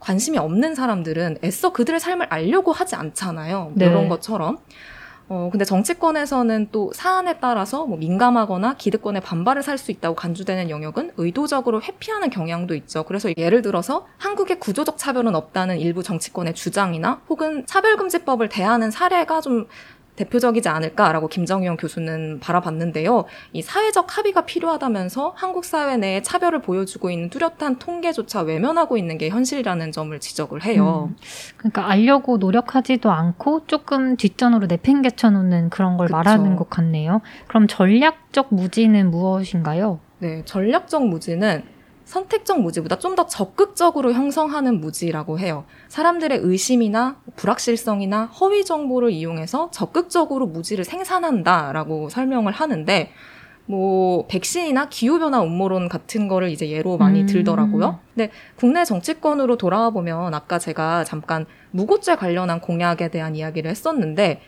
관심이 0.00 0.38
없는 0.38 0.74
사람들은 0.74 1.38
애써 1.44 1.72
그들의 1.72 2.00
삶을 2.00 2.26
알려고 2.30 2.72
하지 2.72 2.94
않잖아요. 2.94 3.72
네. 3.74 3.86
이런 3.86 4.08
것처럼. 4.08 4.58
어, 5.28 5.48
근데 5.50 5.64
정치권에서는 5.64 6.68
또 6.70 6.92
사안에 6.94 7.38
따라서 7.40 7.86
뭐 7.86 7.96
민감하거나 7.96 8.74
기득권에 8.74 9.20
반발을 9.20 9.62
살 9.62 9.78
수 9.78 9.90
있다고 9.90 10.14
간주되는 10.14 10.70
영역은 10.70 11.12
의도적으로 11.16 11.80
회피하는 11.82 12.30
경향도 12.30 12.74
있죠. 12.76 13.02
그래서 13.04 13.30
예를 13.36 13.60
들어서 13.62 14.06
한국에 14.18 14.56
구조적 14.58 14.98
차별은 14.98 15.34
없다는 15.34 15.78
일부 15.78 16.02
정치권의 16.02 16.54
주장이나 16.54 17.22
혹은 17.28 17.66
차별금지법을 17.66 18.48
대하는 18.50 18.90
사례가 18.90 19.40
좀 19.40 19.66
대표적이지 20.16 20.68
않을까라고 20.68 21.28
김정희원 21.28 21.76
교수는 21.76 22.40
바라봤는데요. 22.40 23.24
이 23.52 23.62
사회적 23.62 24.16
합의가 24.16 24.42
필요하다면서 24.46 25.34
한국 25.36 25.64
사회 25.64 25.96
내에 25.96 26.22
차별을 26.22 26.60
보여주고 26.62 27.10
있는 27.10 27.30
뚜렷한 27.30 27.78
통계조차 27.78 28.42
외면하고 28.42 28.96
있는 28.96 29.18
게 29.18 29.28
현실이라는 29.28 29.92
점을 29.92 30.18
지적을 30.18 30.64
해요. 30.64 31.10
음. 31.10 31.16
그러니까 31.56 31.88
알려고 31.88 32.36
노력하지도 32.36 33.10
않고 33.10 33.66
조금 33.66 34.16
뒷전으로 34.16 34.66
내팽개쳐 34.66 35.30
놓는 35.30 35.70
그런 35.70 35.96
걸 35.96 36.06
그쵸. 36.06 36.16
말하는 36.16 36.56
것 36.56 36.70
같네요. 36.70 37.20
그럼 37.48 37.66
전략적 37.66 38.48
무지는 38.50 39.10
무엇인가요? 39.10 39.98
네, 40.18 40.42
전략적 40.44 41.06
무지는 41.06 41.64
선택적 42.04 42.60
무지보다 42.60 42.98
좀 42.98 43.14
더 43.14 43.26
적극적으로 43.26 44.12
형성하는 44.12 44.80
무지라고 44.80 45.38
해요. 45.38 45.64
사람들의 45.88 46.40
의심이나 46.42 47.16
불확실성이나 47.36 48.26
허위 48.26 48.64
정보를 48.64 49.10
이용해서 49.10 49.70
적극적으로 49.72 50.46
무지를 50.46 50.84
생산한다라고 50.84 52.08
설명을 52.08 52.52
하는데 52.52 53.12
뭐 53.66 54.26
백신이나 54.26 54.88
기후 54.88 55.18
변화 55.18 55.42
음모론 55.42 55.88
같은 55.88 56.28
거를 56.28 56.50
이제 56.50 56.68
예로 56.68 56.98
많이 56.98 57.22
음. 57.22 57.26
들더라고요. 57.26 57.98
근데 58.14 58.30
국내 58.56 58.84
정치권으로 58.84 59.56
돌아와 59.56 59.90
보면 59.90 60.34
아까 60.34 60.58
제가 60.58 61.04
잠깐 61.04 61.46
무고죄 61.70 62.16
관련한 62.16 62.60
공약에 62.60 63.08
대한 63.08 63.34
이야기를 63.34 63.70
했었는데 63.70 64.42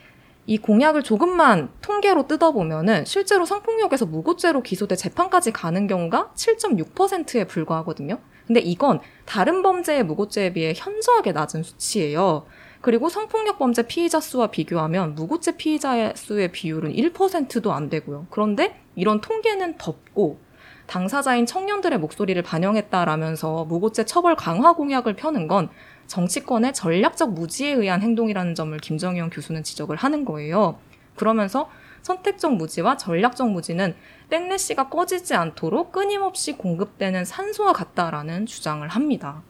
이 0.48 0.58
공약을 0.58 1.02
조금만 1.02 1.70
통계로 1.80 2.28
뜯어보면은 2.28 3.04
실제로 3.04 3.44
성폭력에서 3.44 4.06
무고죄로 4.06 4.62
기소돼 4.62 4.94
재판까지 4.94 5.50
가는 5.50 5.86
경우가 5.88 6.32
7.6%에 6.36 7.44
불과하거든요. 7.44 8.18
근데 8.46 8.60
이건 8.60 9.00
다른 9.24 9.62
범죄의 9.62 10.04
무고죄에 10.04 10.52
비해 10.52 10.72
현저하게 10.76 11.32
낮은 11.32 11.64
수치예요. 11.64 12.46
그리고 12.86 13.08
성폭력 13.08 13.58
범죄 13.58 13.82
피의자 13.82 14.20
수와 14.20 14.46
비교하면 14.46 15.16
무고죄 15.16 15.56
피의자 15.56 16.12
수의 16.14 16.52
비율은 16.52 16.92
1%도 16.92 17.72
안 17.72 17.90
되고요. 17.90 18.28
그런데 18.30 18.80
이런 18.94 19.20
통계는 19.20 19.76
덮고 19.76 20.38
당사자인 20.86 21.46
청년들의 21.46 21.98
목소리를 21.98 22.40
반영했다라면서 22.44 23.64
무고죄 23.64 24.04
처벌 24.04 24.36
강화 24.36 24.74
공약을 24.74 25.16
펴는 25.16 25.48
건 25.48 25.68
정치권의 26.06 26.74
전략적 26.74 27.32
무지에 27.32 27.72
의한 27.72 28.02
행동이라는 28.02 28.54
점을 28.54 28.78
김정희원 28.78 29.30
교수는 29.30 29.64
지적을 29.64 29.96
하는 29.96 30.24
거예요. 30.24 30.78
그러면서 31.16 31.68
선택적 32.02 32.54
무지와 32.54 32.96
전략적 32.98 33.50
무지는 33.50 33.96
백래시가 34.30 34.90
꺼지지 34.90 35.34
않도록 35.34 35.90
끊임없이 35.90 36.52
공급되는 36.52 37.24
산소와 37.24 37.72
같다라는 37.72 38.46
주장을 38.46 38.86
합니다. 38.86 39.42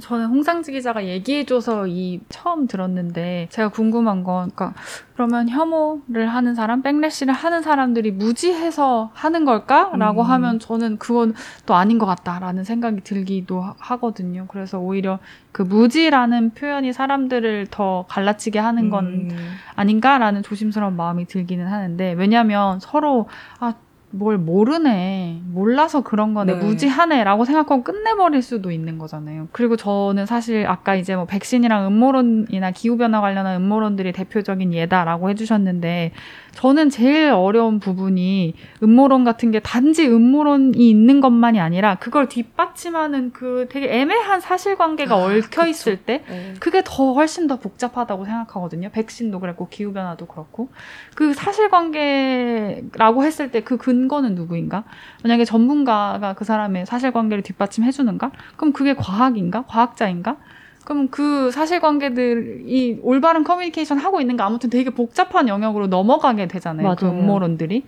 저는 0.00 0.26
홍상지 0.26 0.72
기자가 0.72 1.04
얘기해줘서 1.06 1.86
이 1.86 2.20
처음 2.28 2.66
들었는데 2.66 3.48
제가 3.50 3.68
궁금한 3.68 4.24
건 4.24 4.50
그러니까 4.54 4.74
그러면 5.14 5.48
혐오를 5.48 6.28
하는 6.28 6.54
사람, 6.54 6.82
백래시를 6.82 7.34
하는 7.34 7.62
사람들이 7.62 8.12
무지해서 8.12 9.10
하는 9.14 9.44
걸까라고 9.44 10.22
음. 10.22 10.30
하면 10.30 10.58
저는 10.60 10.98
그건 10.98 11.34
또 11.66 11.74
아닌 11.74 11.98
것 11.98 12.06
같다라는 12.06 12.62
생각이 12.64 13.00
들기도 13.02 13.60
하- 13.60 13.74
하거든요. 13.78 14.46
그래서 14.48 14.78
오히려 14.78 15.18
그 15.50 15.62
무지라는 15.62 16.50
표현이 16.54 16.92
사람들을 16.92 17.66
더 17.70 18.04
갈라치게 18.08 18.58
하는 18.60 18.90
건 18.90 19.06
음, 19.06 19.28
아닌가라는 19.74 20.42
조심스러운 20.44 20.94
마음이 20.96 21.26
들기는 21.26 21.66
하는데 21.66 22.12
왜냐하면 22.12 22.78
서로 22.80 23.28
아 23.58 23.74
뭘 24.10 24.38
모르네 24.38 25.42
몰라서 25.48 26.00
그런 26.00 26.32
거네 26.32 26.54
네. 26.54 26.64
무지하네라고 26.64 27.44
생각하고 27.44 27.82
끝내버릴 27.82 28.40
수도 28.40 28.70
있는 28.70 28.96
거잖아요. 28.98 29.48
그리고 29.52 29.76
저는 29.76 30.24
사실 30.24 30.66
아까 30.66 30.94
이제 30.94 31.14
뭐 31.14 31.26
백신이랑 31.26 31.86
음모론이나 31.88 32.70
기후 32.70 32.96
변화 32.96 33.20
관련한 33.20 33.60
음모론들이 33.60 34.12
대표적인 34.12 34.72
예다라고 34.72 35.28
해주셨는데 35.30 36.12
저는 36.52 36.88
제일 36.90 37.30
어려운 37.30 37.80
부분이 37.80 38.54
음모론 38.82 39.24
같은 39.24 39.50
게 39.50 39.60
단지 39.60 40.08
음모론이 40.08 40.88
있는 40.88 41.20
것만이 41.20 41.60
아니라 41.60 41.96
그걸 41.96 42.28
뒷받침하는 42.28 43.32
그 43.32 43.66
되게 43.70 44.00
애매한 44.00 44.40
사실관계가 44.40 45.14
아, 45.14 45.18
얽혀 45.18 45.66
있을 45.66 45.96
그쵸. 45.96 46.04
때 46.06 46.24
네. 46.28 46.54
그게 46.60 46.82
더 46.84 47.12
훨씬 47.12 47.46
더 47.46 47.58
복잡하다고 47.58 48.24
생각하거든요. 48.24 48.88
백신도 48.90 49.40
그랬고 49.40 49.68
기후변화도 49.68 50.26
그렇고 50.26 50.70
그 51.14 51.34
사실관계라고 51.34 53.24
했을 53.24 53.50
때그 53.50 53.76
근 53.76 53.97
거는 54.06 54.36
누구인가? 54.36 54.84
만약에 55.24 55.44
전문가가 55.44 56.34
그 56.34 56.44
사람의 56.44 56.86
사실관계를 56.86 57.42
뒷받침해 57.42 57.90
주는가? 57.90 58.30
그럼 58.56 58.72
그게 58.72 58.94
과학인가? 58.94 59.64
과학자인가? 59.66 60.36
그럼 60.84 61.08
그 61.08 61.50
사실관계들이 61.50 63.00
올바른 63.02 63.44
커뮤니케이션 63.44 63.98
하고 63.98 64.20
있는가? 64.20 64.46
아무튼 64.46 64.70
되게 64.70 64.90
복잡한 64.90 65.48
영역으로 65.48 65.88
넘어가게 65.88 66.46
되잖아요. 66.46 66.94
그 66.96 67.04
맞아요. 67.04 67.18
음모론들이. 67.18 67.84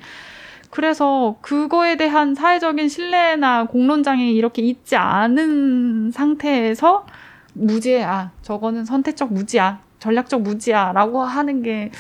그래서 0.71 1.37
그거에 1.41 1.97
대한 1.97 2.35
사회적인 2.35 2.89
신뢰나 2.89 3.67
공론장이 3.67 4.35
이렇게 4.35 4.63
있지 4.63 4.97
않은 4.97 6.11
상태에서 6.13 7.07
무지해, 7.55 8.05
아, 8.05 8.31
저거는 8.43 8.85
선택적 8.85 9.33
무지야, 9.33 9.81
전략적 9.99 10.43
무지야, 10.43 10.93
라고 10.93 11.23
하는 11.23 11.63
게 11.63 11.91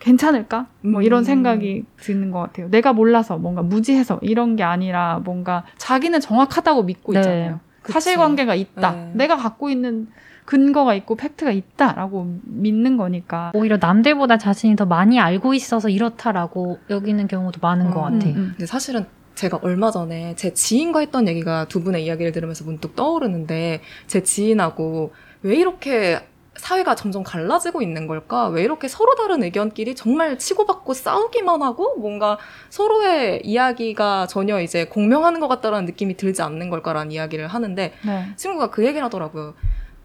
괜찮을까? 0.00 0.66
뭐 0.82 1.02
이런 1.02 1.20
음. 1.20 1.24
생각이 1.24 1.84
드는 2.00 2.30
것 2.30 2.40
같아요. 2.40 2.68
내가 2.70 2.92
몰라서 2.92 3.36
뭔가 3.36 3.62
무지해서 3.62 4.18
이런 4.22 4.56
게 4.56 4.62
아니라 4.62 5.20
뭔가 5.24 5.64
자기는 5.78 6.20
정확하다고 6.20 6.84
믿고 6.84 7.12
네. 7.12 7.20
있잖아요. 7.20 7.60
그치. 7.82 7.92
사실관계가 7.94 8.54
있다. 8.54 8.92
네. 8.92 9.10
내가 9.14 9.36
갖고 9.36 9.70
있는 9.70 10.08
근거가 10.44 10.94
있고 10.94 11.14
팩트가 11.14 11.50
있다라고 11.52 12.38
믿는 12.44 12.96
거니까. 12.96 13.52
오히려 13.54 13.76
남들보다 13.76 14.38
자신이 14.38 14.76
더 14.76 14.86
많이 14.86 15.20
알고 15.20 15.52
있어서 15.54 15.90
이렇다라고 15.90 16.78
여기는 16.88 17.26
경우도 17.28 17.60
많은 17.60 17.90
것 17.90 18.06
음, 18.08 18.18
같아요. 18.18 18.34
음. 18.34 18.48
근데 18.52 18.64
사실은 18.66 19.04
제가 19.34 19.58
얼마 19.62 19.90
전에 19.90 20.34
제 20.36 20.54
지인과 20.54 21.00
했던 21.00 21.28
얘기가 21.28 21.66
두 21.66 21.82
분의 21.82 22.04
이야기를 22.04 22.32
들으면서 22.32 22.64
문득 22.64 22.96
떠오르는데 22.96 23.82
제 24.06 24.22
지인하고 24.22 25.12
왜 25.42 25.56
이렇게 25.56 26.18
사회가 26.58 26.94
점점 26.94 27.22
갈라지고 27.22 27.80
있는 27.82 28.06
걸까? 28.06 28.48
왜 28.48 28.62
이렇게 28.62 28.88
서로 28.88 29.14
다른 29.14 29.42
의견끼리 29.42 29.94
정말 29.94 30.38
치고받고 30.38 30.92
싸우기만 30.92 31.62
하고 31.62 31.96
뭔가 31.98 32.38
서로의 32.68 33.40
이야기가 33.44 34.26
전혀 34.26 34.60
이제 34.60 34.84
공명하는 34.86 35.40
것 35.40 35.48
같다라는 35.48 35.86
느낌이 35.86 36.16
들지 36.16 36.42
않는 36.42 36.68
걸까라는 36.68 37.12
이야기를 37.12 37.48
하는데 37.48 37.92
네. 38.04 38.28
친구가 38.36 38.70
그 38.70 38.84
얘기를 38.84 39.04
하더라고요. 39.04 39.54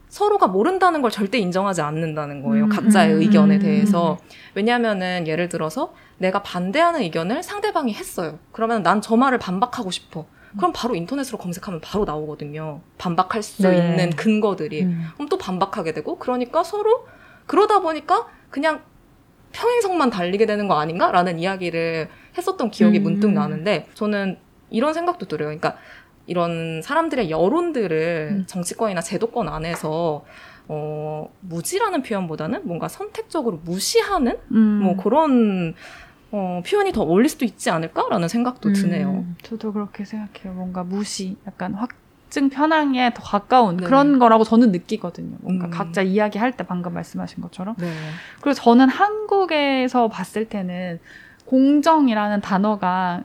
서로가 0.10 0.45
모른다는 0.45 1.01
걸 1.01 1.10
절대 1.10 1.39
인정하지 1.39 1.81
않는다는 1.81 2.43
거예요. 2.43 2.65
음, 2.65 2.69
각자의 2.69 3.15
음, 3.15 3.22
의견에 3.22 3.55
음, 3.55 3.60
대해서. 3.62 4.19
왜냐하면은 4.53 5.25
예를 5.27 5.50
들어서 5.50 5.93
내가 6.19 6.43
반대하는 6.43 7.01
의견을 7.01 7.41
상대방이 7.41 7.93
했어요. 7.95 8.38
그러면 8.51 8.83
난 8.83 9.01
저 9.01 9.15
말을 9.17 9.39
반박하고 9.39 9.89
싶어. 9.89 10.27
그럼 10.57 10.72
바로 10.74 10.95
인터넷으로 10.95 11.38
검색하면 11.38 11.81
바로 11.81 12.05
나오거든요. 12.05 12.81
반박할 12.98 13.41
수 13.43 13.63
네. 13.63 13.77
있는 13.77 14.10
근거들이. 14.12 14.83
음. 14.83 15.07
그럼 15.15 15.29
또 15.29 15.38
반박하게 15.38 15.93
되고 15.93 16.17
그러니까 16.17 16.63
서로 16.63 17.07
그러다 17.45 17.79
보니까 17.79 18.27
그냥 18.50 18.81
평행선만 19.51 20.10
달리게 20.10 20.45
되는 20.45 20.67
거 20.67 20.79
아닌가라는 20.79 21.39
이야기를 21.39 22.10
했었던 22.38 22.72
기억이 22.72 23.00
음. 23.00 23.03
문득 23.03 23.31
나는데 23.31 23.88
저는 23.93 24.38
이런 24.69 24.93
생각도 24.93 25.27
들어요. 25.27 25.48
그러니까 25.48 25.77
이런 26.25 26.81
사람들의 26.81 27.29
여론들을 27.29 28.29
음. 28.31 28.43
정치권이나 28.48 29.01
제도권 29.01 29.50
안에서 29.50 30.24
어, 30.67 31.29
무지라는 31.41 32.03
표현보다는 32.03 32.62
뭔가 32.65 32.88
선택적으로 32.88 33.60
무시하는 33.63 34.38
음. 34.51 34.57
뭐 34.83 34.95
그런 34.95 35.75
어, 36.36 36.63
표현이 36.66 36.92
더 36.94 37.04
어울릴 37.04 37.30
수도 37.30 37.46
있지 37.46 37.70
않을까라는 37.70 38.28
생각도 38.28 38.70
음. 38.70 38.74
드네요. 38.74 39.24
저도 39.44 39.72
그렇게 39.72 40.04
생각해요. 40.04 40.54
뭔가 40.54 40.84
무시, 40.84 41.38
약간 41.46 41.75
확증 41.75 42.50
편향에 42.50 43.13
더 43.13 43.22
가까운 43.22 43.78
네. 43.78 43.86
그런 43.86 44.18
거라고 44.18 44.44
저는 44.44 44.72
느끼거든요. 44.72 45.38
뭔가 45.42 45.68
음. 45.68 45.70
각자 45.70 46.02
이야기할 46.02 46.58
때 46.58 46.66
방금 46.66 46.96
말씀하신 46.96 47.44
것처럼. 47.44 47.75
네. 47.78 47.94
그리고 48.42 48.56
저는 48.56 48.90
한국에서 48.90 50.08
봤을 50.08 50.46
때는 50.46 51.00
공정이라는 51.46 52.42
단어가 52.42 53.22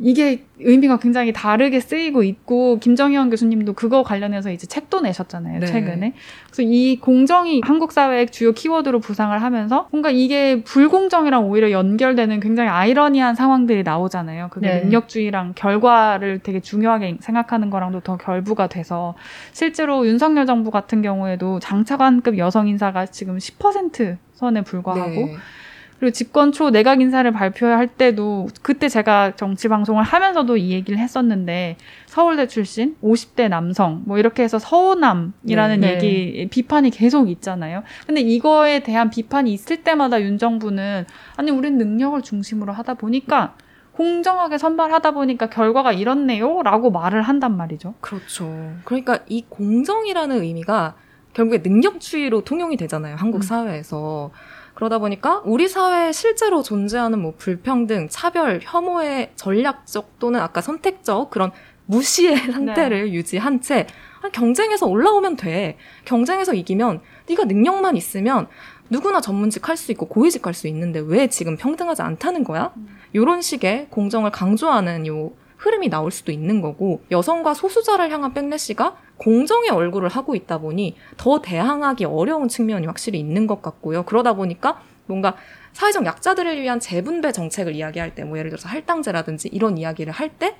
이게 0.00 0.44
의미가 0.60 0.98
굉장히 0.98 1.32
다르게 1.32 1.80
쓰이고 1.80 2.22
있고 2.22 2.78
김정희원 2.78 3.30
교수님도 3.30 3.72
그거 3.72 4.02
관련해서 4.02 4.50
이제 4.50 4.66
책도 4.66 5.00
내셨잖아요 5.00 5.60
네. 5.60 5.66
최근에 5.66 6.14
그래서 6.46 6.62
이 6.62 6.98
공정이 7.00 7.62
한국 7.64 7.92
사회의 7.92 8.26
주요 8.28 8.52
키워드로 8.52 9.00
부상을 9.00 9.40
하면서 9.40 9.88
뭔가 9.90 10.10
이게 10.10 10.62
불공정이랑 10.62 11.48
오히려 11.48 11.70
연결되는 11.70 12.40
굉장히 12.40 12.70
아이러니한 12.70 13.34
상황들이 13.34 13.82
나오잖아요 13.82 14.48
그게 14.50 14.68
네. 14.68 14.80
능력주의랑 14.82 15.54
결과를 15.56 16.40
되게 16.40 16.60
중요하게 16.60 17.18
생각하는 17.20 17.70
거랑도 17.70 18.00
더 18.00 18.16
결부가 18.16 18.68
돼서 18.68 19.14
실제로 19.52 20.06
윤석열 20.06 20.46
정부 20.46 20.70
같은 20.70 21.02
경우에도 21.02 21.58
장차관급 21.60 22.38
여성 22.38 22.68
인사가 22.68 23.06
지금 23.06 23.38
10% 23.38 24.16
선에 24.34 24.62
불과하고 24.62 25.10
네. 25.10 25.36
그리고 25.98 26.12
집권 26.12 26.52
초 26.52 26.70
내각 26.70 27.00
인사를 27.00 27.30
발표할 27.32 27.88
때도 27.88 28.48
그때 28.62 28.88
제가 28.88 29.34
정치 29.36 29.68
방송을 29.68 30.04
하면서도 30.04 30.56
이 30.56 30.70
얘기를 30.70 30.98
했었는데 30.98 31.76
서울대 32.06 32.46
출신 32.46 32.96
50대 33.02 33.48
남성 33.48 34.02
뭐 34.06 34.18
이렇게 34.18 34.44
해서 34.44 34.58
서우남이라는 34.58 35.80
네. 35.80 35.94
얘기 35.94 36.48
비판이 36.50 36.90
계속 36.90 37.28
있잖아요. 37.28 37.82
근데 38.06 38.20
이거에 38.20 38.80
대한 38.80 39.10
비판이 39.10 39.52
있을 39.52 39.82
때마다 39.82 40.22
윤 40.22 40.38
정부는 40.38 41.04
아니 41.36 41.50
우린 41.50 41.78
능력을 41.78 42.22
중심으로 42.22 42.72
하다 42.72 42.94
보니까 42.94 43.54
공정하게 43.92 44.58
선발하다 44.58 45.10
보니까 45.10 45.50
결과가 45.50 45.92
이렇네요라고 45.92 46.92
말을 46.92 47.22
한단 47.22 47.56
말이죠. 47.56 47.94
그렇죠. 48.00 48.72
그러니까 48.84 49.18
이 49.26 49.44
공정이라는 49.48 50.40
의미가 50.40 50.94
결국에 51.32 51.58
능력주의로 51.58 52.42
통용이 52.42 52.76
되잖아요. 52.76 53.16
한국 53.16 53.38
음. 53.38 53.42
사회에서. 53.42 54.30
그러다 54.78 54.98
보니까 55.00 55.42
우리 55.44 55.66
사회에 55.66 56.12
실제로 56.12 56.62
존재하는 56.62 57.20
뭐 57.20 57.34
불평등, 57.36 58.06
차별, 58.08 58.60
혐오의 58.62 59.32
전략적 59.34 60.20
또는 60.20 60.38
아까 60.38 60.60
선택적 60.60 61.30
그런 61.30 61.50
무시의 61.86 62.36
상태를 62.52 63.12
유지한 63.12 63.60
채 63.60 63.88
경쟁에서 64.32 64.86
올라오면 64.86 65.34
돼. 65.34 65.78
경쟁에서 66.04 66.54
이기면 66.54 67.00
네가 67.28 67.46
능력만 67.46 67.96
있으면 67.96 68.46
누구나 68.88 69.20
전문직 69.20 69.68
할 69.68 69.76
수 69.76 69.90
있고 69.90 70.06
고위직 70.06 70.46
할 70.46 70.54
수 70.54 70.68
있는데 70.68 71.00
왜 71.00 71.26
지금 71.26 71.56
평등하지 71.56 72.02
않다는 72.02 72.44
거야? 72.44 72.72
음. 72.76 72.96
요런 73.16 73.42
식의 73.42 73.88
공정을 73.90 74.30
강조하는 74.30 75.08
요 75.08 75.32
흐름이 75.58 75.88
나올 75.90 76.10
수도 76.10 76.32
있는 76.32 76.60
거고 76.60 77.02
여성과 77.10 77.54
소수자를 77.54 78.10
향한 78.10 78.32
백래시가 78.32 78.96
공정의 79.16 79.70
얼굴을 79.70 80.08
하고 80.08 80.34
있다 80.34 80.58
보니 80.58 80.96
더 81.16 81.42
대항하기 81.42 82.04
어려운 82.06 82.48
측면이 82.48 82.86
확실히 82.86 83.18
있는 83.18 83.46
것 83.46 83.60
같고요. 83.60 84.04
그러다 84.04 84.32
보니까 84.34 84.80
뭔가 85.06 85.34
사회적 85.72 86.04
약자들을 86.06 86.60
위한 86.60 86.80
재분배 86.80 87.32
정책을 87.32 87.74
이야기할 87.74 88.14
때 88.14 88.24
뭐 88.24 88.38
예를 88.38 88.50
들어서 88.50 88.68
할당제라든지 88.68 89.48
이런 89.48 89.76
이야기를 89.78 90.12
할 90.12 90.30
때 90.38 90.56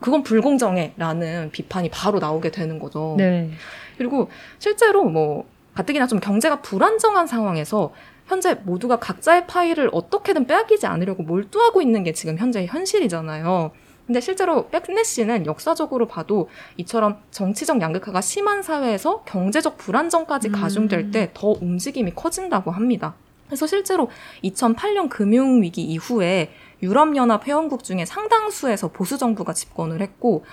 그건 0.00 0.24
불공정해라는 0.24 1.50
비판이 1.52 1.90
바로 1.90 2.18
나오게 2.18 2.50
되는 2.50 2.78
거죠. 2.80 3.14
네. 3.16 3.50
그리고 3.98 4.28
실제로 4.58 5.04
뭐 5.04 5.46
가뜩이나 5.74 6.06
좀 6.08 6.18
경제가 6.18 6.60
불안정한 6.60 7.26
상황에서 7.28 7.92
현재 8.26 8.54
모두가 8.64 8.96
각자의 8.96 9.46
파일을 9.46 9.90
어떻게든 9.92 10.46
빼앗기지 10.46 10.86
않으려고 10.86 11.22
몰두하고 11.22 11.80
있는 11.82 12.02
게 12.02 12.12
지금 12.12 12.36
현재의 12.36 12.66
현실이잖아요. 12.66 13.70
근데 14.06 14.20
실제로 14.20 14.68
백내씨는 14.68 15.46
역사적으로 15.46 16.06
봐도 16.06 16.48
이처럼 16.76 17.18
정치적 17.30 17.80
양극화가 17.80 18.20
심한 18.20 18.62
사회에서 18.62 19.22
경제적 19.24 19.78
불안정까지 19.78 20.48
음. 20.48 20.52
가중될 20.52 21.10
때 21.10 21.30
더 21.34 21.48
움직임이 21.48 22.12
커진다고 22.14 22.70
합니다. 22.70 23.14
그래서 23.46 23.66
실제로 23.66 24.08
2008년 24.44 25.08
금융위기 25.08 25.82
이후에 25.82 26.50
유럽연합 26.82 27.46
회원국 27.46 27.84
중에 27.84 28.04
상당수에서 28.04 28.88
보수 28.88 29.18
정부가 29.18 29.52
집권을 29.52 30.00
했고 30.00 30.44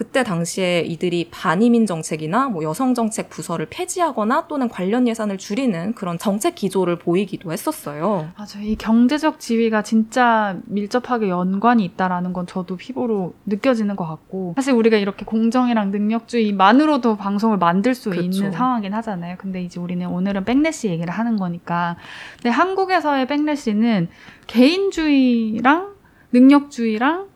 그때 0.00 0.24
당시에 0.24 0.80
이들이 0.80 1.28
반이민 1.30 1.84
정책이나 1.84 2.48
뭐 2.48 2.62
여성 2.62 2.94
정책 2.94 3.28
부서를 3.28 3.66
폐지하거나 3.68 4.46
또는 4.48 4.70
관련 4.70 5.06
예산을 5.06 5.36
줄이는 5.36 5.92
그런 5.92 6.16
정책 6.16 6.54
기조를 6.54 6.96
보이기도 6.98 7.52
했었어요. 7.52 8.30
맞아요. 8.34 8.64
이 8.66 8.76
경제적 8.76 9.38
지위가 9.38 9.82
진짜 9.82 10.56
밀접하게 10.64 11.28
연관이 11.28 11.84
있다라는 11.84 12.32
건 12.32 12.46
저도 12.46 12.78
피부로 12.78 13.34
느껴지는 13.44 13.94
것 13.94 14.06
같고 14.06 14.54
사실 14.56 14.72
우리가 14.72 14.96
이렇게 14.96 15.26
공정이랑 15.26 15.90
능력주의만으로도 15.90 17.18
방송을 17.18 17.58
만들 17.58 17.94
수 17.94 18.08
그쵸. 18.08 18.22
있는 18.22 18.52
상황이긴 18.52 18.94
하잖아요. 18.94 19.36
근데 19.36 19.62
이제 19.62 19.78
우리는 19.78 20.06
오늘은 20.06 20.46
백래시 20.46 20.88
얘기를 20.88 21.12
하는 21.12 21.36
거니까 21.36 21.96
근데 22.36 22.48
한국에서의 22.48 23.26
백래시는 23.26 24.08
개인주의랑 24.46 25.90
능력주의랑 26.32 27.29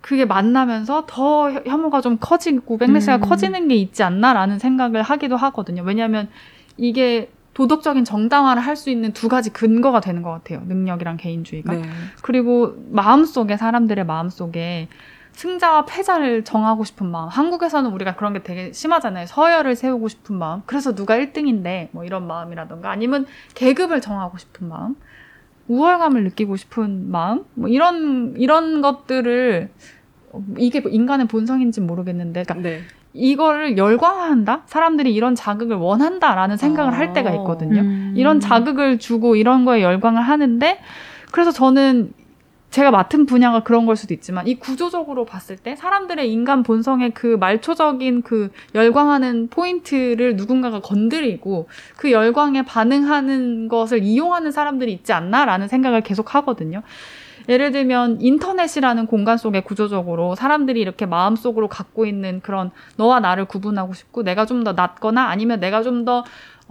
그게 0.00 0.24
만나면서 0.24 1.04
더 1.06 1.50
혐- 1.52 1.62
혐오가 1.66 2.00
좀 2.00 2.16
커지고 2.20 2.78
백래시가 2.78 3.16
음. 3.16 3.20
커지는 3.20 3.68
게 3.68 3.74
있지 3.76 4.02
않나라는 4.02 4.58
생각을 4.58 5.02
하기도 5.02 5.36
하거든요. 5.36 5.82
왜냐하면 5.82 6.28
이게 6.76 7.30
도덕적인 7.54 8.04
정당화를 8.04 8.62
할 8.62 8.76
수 8.76 8.90
있는 8.90 9.12
두 9.12 9.28
가지 9.28 9.50
근거가 9.52 10.00
되는 10.00 10.22
것 10.22 10.30
같아요. 10.30 10.62
능력이랑 10.66 11.16
개인주의가. 11.18 11.74
네. 11.74 11.82
그리고 12.22 12.74
마음속에 12.90 13.56
사람들의 13.56 14.06
마음속에 14.06 14.88
승자와 15.32 15.84
패자를 15.84 16.44
정하고 16.44 16.84
싶은 16.84 17.06
마음. 17.10 17.28
한국에서는 17.28 17.90
우리가 17.92 18.14
그런 18.16 18.32
게 18.32 18.42
되게 18.42 18.72
심하잖아요. 18.72 19.26
서열을 19.26 19.76
세우고 19.76 20.08
싶은 20.08 20.36
마음. 20.36 20.62
그래서 20.66 20.94
누가 20.94 21.16
1등인데 21.16 21.88
뭐 21.92 22.04
이런 22.04 22.26
마음이라던가 22.26 22.90
아니면 22.90 23.26
계급을 23.54 24.00
정하고 24.00 24.38
싶은 24.38 24.68
마음. 24.68 24.96
우월감을 25.70 26.24
느끼고 26.24 26.56
싶은 26.56 27.10
마음. 27.10 27.44
뭐 27.54 27.68
이런 27.68 28.34
이런 28.36 28.82
것들을 28.82 29.70
어, 30.32 30.44
이게 30.58 30.82
인간의 30.84 31.28
본성인지 31.28 31.80
모르겠는데 31.80 32.42
그러니까 32.42 32.68
네. 32.68 32.80
이거를 33.12 33.78
열광한다? 33.78 34.62
사람들이 34.66 35.14
이런 35.14 35.36
자극을 35.36 35.76
원한다라는 35.76 36.56
생각을 36.56 36.96
할 36.96 37.12
때가 37.12 37.30
있거든요. 37.36 37.82
음. 37.82 38.14
이런 38.16 38.40
자극을 38.40 38.98
주고 38.98 39.36
이런 39.36 39.64
거에 39.64 39.82
열광을 39.82 40.20
하는데 40.22 40.80
그래서 41.30 41.52
저는 41.52 42.12
제가 42.70 42.90
맡은 42.90 43.26
분야가 43.26 43.62
그런 43.64 43.84
걸 43.84 43.96
수도 43.96 44.14
있지만 44.14 44.46
이 44.46 44.54
구조적으로 44.54 45.24
봤을 45.24 45.56
때 45.56 45.74
사람들의 45.76 46.30
인간 46.30 46.62
본성의 46.62 47.10
그 47.10 47.36
말초적인 47.38 48.22
그 48.22 48.50
열광하는 48.74 49.48
포인트를 49.48 50.36
누군가가 50.36 50.80
건드리고 50.80 51.68
그 51.96 52.12
열광에 52.12 52.62
반응하는 52.62 53.68
것을 53.68 54.02
이용하는 54.02 54.52
사람들이 54.52 54.92
있지 54.92 55.12
않나라는 55.12 55.68
생각을 55.68 56.02
계속 56.02 56.34
하거든요. 56.36 56.82
예를 57.48 57.72
들면 57.72 58.20
인터넷이라는 58.20 59.06
공간 59.06 59.36
속에 59.36 59.62
구조적으로 59.62 60.36
사람들이 60.36 60.80
이렇게 60.80 61.06
마음속으로 61.06 61.68
갖고 61.68 62.06
있는 62.06 62.40
그런 62.40 62.70
너와 62.96 63.18
나를 63.20 63.46
구분하고 63.46 63.94
싶고 63.94 64.22
내가 64.22 64.46
좀 64.46 64.60
더 64.62 64.74
낫거나 64.74 65.28
아니면 65.28 65.58
내가 65.58 65.82
좀더 65.82 66.22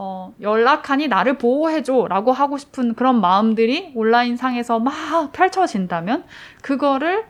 어, 0.01 0.33
연락하니 0.39 1.09
나를 1.09 1.37
보호해줘 1.37 2.07
라고 2.07 2.31
하고 2.31 2.57
싶은 2.57 2.93
그런 2.93 3.19
마음들이 3.19 3.91
온라인 3.95 4.37
상에서 4.37 4.79
막 4.79 5.33
펼쳐진다면 5.33 6.23
그거를 6.61 7.25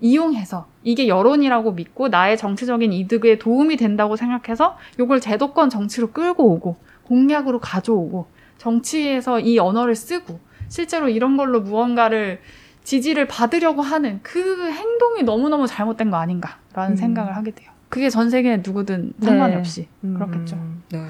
이용해서 0.00 0.68
이게 0.84 1.08
여론이라고 1.08 1.72
믿고 1.72 2.06
나의 2.06 2.38
정치적인 2.38 2.92
이득에 2.92 3.40
도움이 3.40 3.76
된다고 3.76 4.14
생각해서 4.14 4.78
이걸 5.00 5.20
제도권 5.20 5.70
정치로 5.70 6.12
끌고 6.12 6.44
오고 6.52 6.76
공약으로 7.02 7.58
가져오고 7.58 8.28
정치에서 8.58 9.40
이 9.40 9.58
언어를 9.58 9.96
쓰고 9.96 10.38
실제로 10.68 11.08
이런 11.08 11.36
걸로 11.36 11.62
무언가를 11.62 12.40
지지를 12.84 13.26
받으려고 13.26 13.82
하는 13.82 14.20
그 14.22 14.70
행동이 14.70 15.24
너무너무 15.24 15.66
잘못된 15.66 16.12
거 16.12 16.18
아닌가라는 16.18 16.92
음. 16.92 16.96
생각을 16.96 17.34
하게 17.34 17.50
돼요. 17.50 17.72
그게 17.88 18.08
전 18.08 18.30
세계 18.30 18.58
누구든 18.58 19.14
상관이 19.20 19.54
네. 19.54 19.58
없이 19.58 19.88
그렇겠죠. 20.00 20.54
음, 20.54 20.82
네. 20.90 21.00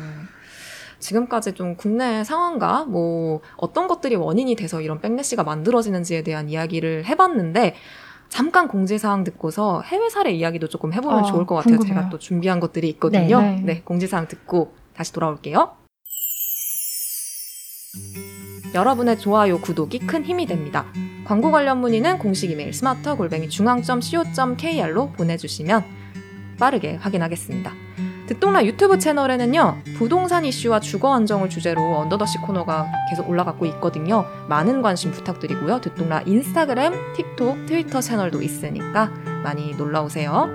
지금까지 1.08 1.52
좀 1.54 1.74
국내 1.74 2.22
상황과 2.22 2.84
뭐 2.84 3.40
어떤 3.56 3.88
것들이 3.88 4.14
원인이 4.14 4.54
돼서 4.56 4.80
이런 4.82 5.00
백래시가 5.00 5.42
만들어지는지에 5.42 6.22
대한 6.22 6.48
이야기를 6.50 7.06
해봤는데 7.06 7.74
잠깐 8.28 8.68
공지사항 8.68 9.24
듣고서 9.24 9.80
해외 9.80 10.10
사례 10.10 10.32
이야기도 10.32 10.68
조금 10.68 10.92
해보면 10.92 11.20
어, 11.20 11.22
좋을 11.22 11.46
것 11.46 11.54
같아요. 11.54 11.78
궁금해요. 11.78 12.00
제가 12.00 12.10
또 12.10 12.18
준비한 12.18 12.60
것들이 12.60 12.88
있거든요. 12.90 13.40
네. 13.40 13.62
네, 13.64 13.82
공지사항 13.82 14.28
듣고 14.28 14.74
다시 14.94 15.14
돌아올게요. 15.14 15.70
여러분의 18.74 19.18
좋아요, 19.18 19.58
구독이 19.62 20.00
큰 20.00 20.26
힘이 20.26 20.44
됩니다. 20.44 20.84
광고 21.24 21.50
관련 21.50 21.80
문의는 21.80 22.18
공식 22.18 22.50
이메일 22.50 22.74
smarter 22.74 23.16
골뱅이 23.16 23.48
joongang.co.kr로 23.48 25.12
보내주시면 25.12 25.84
빠르게 26.58 26.96
확인하겠습니다. 26.96 27.87
듣똑라 28.28 28.66
유튜브 28.66 28.98
채널에는요, 28.98 29.78
부동산 29.96 30.44
이슈와 30.44 30.80
주거 30.80 31.14
안정을 31.14 31.48
주제로 31.48 31.96
Under 31.96 32.15
the 32.15 32.27
Sea 32.27 32.38
코너가 32.38 32.86
계속 33.08 33.26
올라가고 33.26 33.64
있거든요. 33.66 34.26
많은 34.48 34.82
관심 34.82 35.10
부탁드리고요. 35.12 35.80
듣똑라 35.80 36.22
인스타그램, 36.26 36.92
틱톡, 37.16 37.64
트위터 37.64 38.02
채널도 38.02 38.42
있으니까 38.42 39.10
많이 39.42 39.74
놀러오세요. 39.74 40.46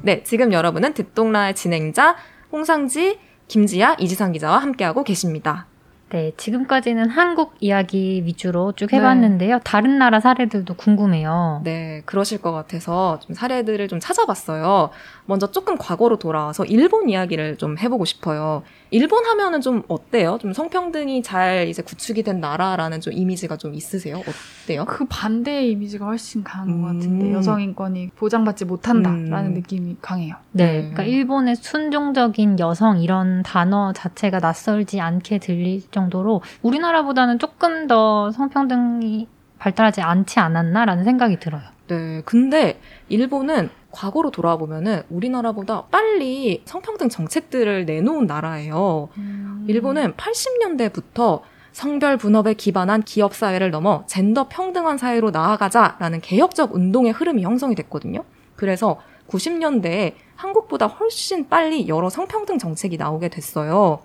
네, 0.00 0.22
지금 0.22 0.54
여러분은 0.54 0.94
듣동라의 0.94 1.54
진행자 1.54 2.16
홍상지, 2.52 3.18
김지아, 3.48 3.96
이지상 3.98 4.32
기자와 4.32 4.58
함께하고 4.58 5.04
계십니다. 5.04 5.66
네, 6.14 6.30
지금까지는 6.36 7.10
한국 7.10 7.56
이야기 7.58 8.22
위주로 8.24 8.70
쭉 8.70 8.92
해봤는데요. 8.92 9.58
다른 9.64 9.98
나라 9.98 10.20
사례들도 10.20 10.74
궁금해요. 10.74 11.62
네, 11.64 12.02
그러실 12.04 12.40
것 12.40 12.52
같아서 12.52 13.18
좀 13.18 13.34
사례들을 13.34 13.88
좀 13.88 13.98
찾아봤어요. 13.98 14.90
먼저 15.26 15.50
조금 15.50 15.76
과거로 15.76 16.20
돌아와서 16.20 16.64
일본 16.66 17.08
이야기를 17.08 17.56
좀 17.56 17.78
해보고 17.78 18.04
싶어요. 18.04 18.62
일본 18.90 19.24
하면은 19.24 19.60
좀 19.60 19.82
어때요? 19.88 20.38
좀 20.40 20.52
성평등이 20.52 21.24
잘 21.24 21.66
이제 21.66 21.82
구축이 21.82 22.22
된 22.22 22.38
나라라는 22.38 23.00
좀 23.00 23.12
이미지가 23.12 23.56
좀 23.56 23.74
있으세요? 23.74 24.22
어때요? 24.64 24.84
그 24.84 25.06
반대의 25.08 25.72
이미지가 25.72 26.04
훨씬 26.04 26.44
강한 26.44 26.80
것 26.80 26.90
음. 26.90 26.98
같은데 26.98 27.32
여성 27.32 27.60
인권이 27.60 28.10
보장받지 28.10 28.66
못한다라는 28.66 29.50
음. 29.50 29.54
느낌이 29.54 29.96
강해요. 30.00 30.36
네, 30.52 30.66
네. 30.66 30.72
그러니까 30.80 31.02
일본의 31.02 31.56
순종적인 31.56 32.60
여성 32.60 33.00
이런 33.00 33.42
단어 33.42 33.92
자체가 33.92 34.38
낯설지 34.38 35.00
않게 35.00 35.38
들릴 35.38 35.82
정도 35.90 36.03
로 36.10 36.42
우리나라보다는 36.62 37.38
조금 37.38 37.86
더 37.86 38.30
성평등이 38.30 39.26
발달하지 39.58 40.00
않지 40.02 40.40
않았나라는 40.40 41.04
생각이 41.04 41.38
들어요. 41.40 41.62
네, 41.88 42.22
근데 42.24 42.80
일본은 43.08 43.70
과거로 43.90 44.30
돌아와 44.30 44.56
보면은 44.56 45.02
우리나라보다 45.08 45.84
빨리 45.90 46.62
성평등 46.64 47.08
정책들을 47.08 47.84
내놓은 47.86 48.26
나라예요. 48.26 49.08
음. 49.18 49.64
일본은 49.68 50.14
80년대부터 50.14 51.42
성별 51.72 52.16
분업에 52.16 52.54
기반한 52.54 53.02
기업 53.02 53.34
사회를 53.34 53.70
넘어 53.70 54.04
젠더 54.06 54.48
평등한 54.48 54.96
사회로 54.96 55.30
나아가자라는 55.30 56.20
개혁적 56.20 56.74
운동의 56.74 57.12
흐름이 57.12 57.42
형성이 57.42 57.74
됐거든요. 57.74 58.24
그래서 58.56 59.00
90년대에 59.28 60.14
한국보다 60.36 60.86
훨씬 60.86 61.48
빨리 61.48 61.88
여러 61.88 62.10
성평등 62.10 62.58
정책이 62.58 62.96
나오게 62.96 63.28
됐어요. 63.28 64.00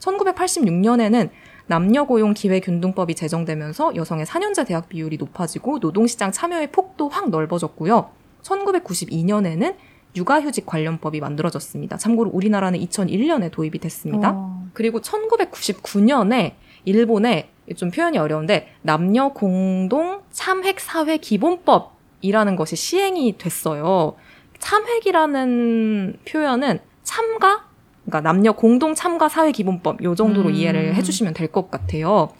1986년에는 0.00 1.30
남녀 1.66 2.04
고용 2.04 2.34
기회 2.34 2.60
균등법이 2.60 3.14
제정되면서 3.14 3.96
여성의 3.96 4.26
4년제 4.26 4.66
대학 4.66 4.88
비율이 4.88 5.16
높아지고 5.16 5.78
노동시장 5.78 6.30
참여의 6.30 6.72
폭도 6.72 7.08
확 7.08 7.30
넓어졌고요. 7.30 8.10
1992년에는 8.42 9.74
육아휴직 10.16 10.66
관련법이 10.66 11.20
만들어졌습니다. 11.20 11.96
참고로 11.96 12.30
우리나라는 12.30 12.78
2001년에 12.80 13.50
도입이 13.50 13.78
됐습니다. 13.78 14.32
어. 14.34 14.64
그리고 14.72 15.00
1999년에 15.00 16.52
일본에 16.84 17.50
좀 17.76 17.90
표현이 17.90 18.18
어려운데 18.18 18.74
남녀 18.82 19.30
공동 19.30 20.22
참획 20.30 20.80
사회 20.80 21.16
기본법이라는 21.16 22.56
것이 22.56 22.76
시행이 22.76 23.38
됐어요. 23.38 24.14
참획이라는 24.58 26.18
표현은 26.28 26.78
참가 27.02 27.66
그러니까 28.06 28.20
남녀 28.20 28.52
공동 28.52 28.94
참가 28.94 29.28
사회 29.28 29.52
기본법 29.52 30.02
요 30.04 30.14
정도로 30.14 30.48
음. 30.50 30.54
이해를 30.54 30.94
해주시면 30.94 31.34
될 31.34 31.48
것 31.48 31.70
같아요. 31.70 32.30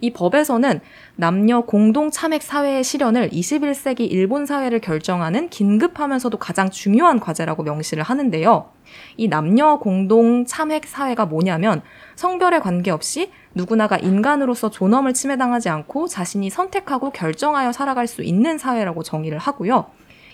이 0.00 0.12
법에서는 0.12 0.80
남녀 1.14 1.60
공동 1.60 2.10
참획 2.10 2.42
사회의 2.42 2.82
실현을 2.82 3.30
21세기 3.30 4.00
일본 4.10 4.46
사회를 4.46 4.80
결정하는 4.80 5.48
긴급하면서도 5.48 6.38
가장 6.38 6.70
중요한 6.70 7.20
과제라고 7.20 7.62
명시를 7.62 8.02
하는데요. 8.02 8.70
이 9.16 9.28
남녀 9.28 9.78
공동 9.78 10.44
참획 10.44 10.86
사회가 10.86 11.26
뭐냐면 11.26 11.82
성별에 12.16 12.58
관계없이 12.58 13.30
누구나가 13.54 13.96
인간으로서 13.96 14.70
존엄을 14.70 15.14
침해당하지 15.14 15.68
않고 15.68 16.08
자신이 16.08 16.50
선택하고 16.50 17.10
결정하여 17.10 17.70
살아갈 17.72 18.06
수 18.08 18.22
있는 18.22 18.58
사회라고 18.58 19.02
정의를 19.04 19.38
하고요. 19.38 19.86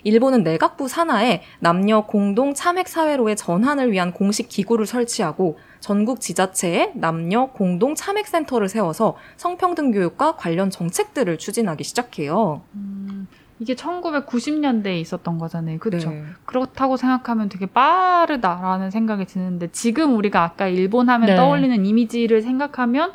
일본은 0.05 0.43
내각부 0.43 0.89
산하에 0.89 1.43
남녀 1.61 2.03
공동 2.03 2.55
참획 2.55 2.89
사회로의 2.89 3.37
전환을 3.37 3.93
위한 3.93 4.13
공식 4.13 4.49
기구를 4.49 4.87
설치하고 4.87 5.59
전국 5.81 6.21
지자체에 6.21 6.93
남녀 6.95 7.47
공동 7.47 7.95
참획 7.95 8.27
센터를 8.27 8.69
세워서 8.69 9.17
성평등 9.37 9.93
교육과 9.93 10.37
관련 10.37 10.71
정책들을 10.71 11.39
추진하기 11.39 11.85
시작해요. 11.85 12.63
음, 12.75 13.29
이게 13.61 13.75
1990년대에 13.75 15.01
있었던 15.01 15.39
거잖아요. 15.39 15.79
그렇죠. 15.79 16.11
네. 16.11 16.25
그렇다고 16.45 16.97
생각하면 16.97 17.49
되게 17.49 17.67
빠르다라는 17.67 18.91
생각이 18.91 19.27
드는데 19.27 19.69
지금 19.73 20.17
우리가 20.17 20.43
아까 20.43 20.69
일본 20.69 21.09
하면 21.09 21.27
네. 21.27 21.37
떠올리는 21.37 21.85
이미지를 21.85 22.43
생각하면 22.43 23.13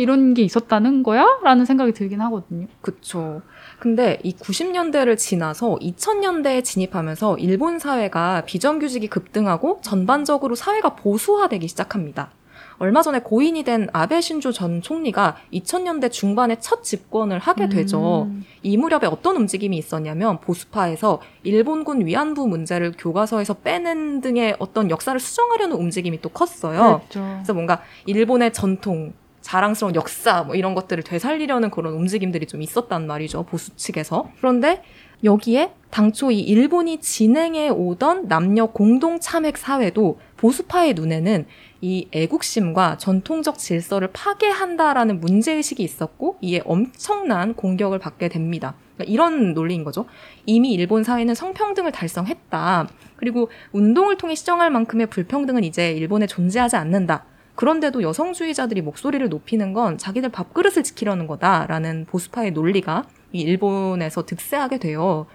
이런 0.00 0.34
게 0.34 0.42
있었다는 0.42 1.02
거야? 1.02 1.26
라는 1.42 1.64
생각이 1.64 1.92
들긴 1.92 2.20
하거든요. 2.22 2.66
그쵸. 2.80 3.42
근데 3.78 4.18
이 4.22 4.34
90년대를 4.34 5.18
지나서 5.18 5.76
2000년대에 5.76 6.64
진입하면서 6.64 7.38
일본 7.38 7.78
사회가 7.78 8.44
비정규직이 8.46 9.08
급등하고 9.08 9.80
전반적으로 9.82 10.54
사회가 10.54 10.96
보수화되기 10.96 11.68
시작합니다. 11.68 12.30
얼마 12.78 13.02
전에 13.02 13.20
고인이 13.20 13.62
된 13.62 13.88
아베 13.92 14.20
신조 14.20 14.52
전 14.52 14.82
총리가 14.82 15.36
2000년대 15.52 16.10
중반에 16.10 16.58
첫 16.60 16.82
집권을 16.82 17.38
하게 17.38 17.68
되죠. 17.68 18.24
음. 18.24 18.44
이 18.62 18.76
무렵에 18.76 19.06
어떤 19.06 19.36
움직임이 19.36 19.78
있었냐면 19.78 20.40
보수파에서 20.40 21.20
일본군 21.42 22.04
위안부 22.06 22.46
문제를 22.46 22.92
교과서에서 22.98 23.54
빼는 23.54 24.20
등의 24.20 24.56
어떤 24.58 24.90
역사를 24.90 25.18
수정하려는 25.18 25.76
움직임이 25.76 26.20
또 26.20 26.28
컸어요. 26.28 27.00
그렇죠. 27.08 27.20
그래서 27.36 27.54
뭔가 27.54 27.82
일본의 28.04 28.52
전통, 28.52 29.14
자랑스러운 29.46 29.94
역사 29.94 30.42
뭐 30.42 30.56
이런 30.56 30.74
것들을 30.74 31.04
되살리려는 31.04 31.70
그런 31.70 31.94
움직임들이 31.94 32.46
좀 32.46 32.62
있었단 32.62 33.06
말이죠. 33.06 33.44
보수 33.44 33.76
측에서. 33.76 34.28
그런데 34.38 34.82
여기에 35.22 35.72
당초 35.90 36.32
이 36.32 36.40
일본이 36.40 37.00
진행해 37.00 37.68
오던 37.68 38.26
남녀 38.26 38.66
공동 38.66 39.20
참획 39.20 39.56
사회도 39.56 40.18
보수파의 40.36 40.94
눈에는 40.94 41.46
이 41.80 42.08
애국심과 42.10 42.98
전통적 42.98 43.56
질서를 43.58 44.08
파괴한다라는 44.12 45.20
문제의식이 45.20 45.80
있었고 45.80 46.38
이에 46.40 46.60
엄청난 46.64 47.54
공격을 47.54 48.00
받게 48.00 48.28
됩니다. 48.28 48.74
그러니까 48.96 49.12
이런 49.12 49.54
논리인 49.54 49.84
거죠. 49.84 50.06
이미 50.44 50.72
일본 50.72 51.04
사회는 51.04 51.36
성평등을 51.36 51.92
달성했다. 51.92 52.88
그리고 53.14 53.48
운동을 53.70 54.16
통해 54.16 54.34
시정할 54.34 54.72
만큼의 54.72 55.06
불평등은 55.06 55.62
이제 55.62 55.92
일본에 55.92 56.26
존재하지 56.26 56.74
않는다. 56.74 57.26
그런데도 57.56 58.02
여성주의자들이 58.02 58.82
목소리를 58.82 59.28
높이는 59.28 59.72
건 59.72 59.98
자기들 59.98 60.28
밥그릇을 60.28 60.84
지키려는 60.84 61.26
거다라는 61.26 62.06
보수파의 62.08 62.52
논리가 62.52 63.04
이 63.32 63.40
일본에서 63.40 64.24
득세하게 64.24 64.78
돼요. 64.78 65.26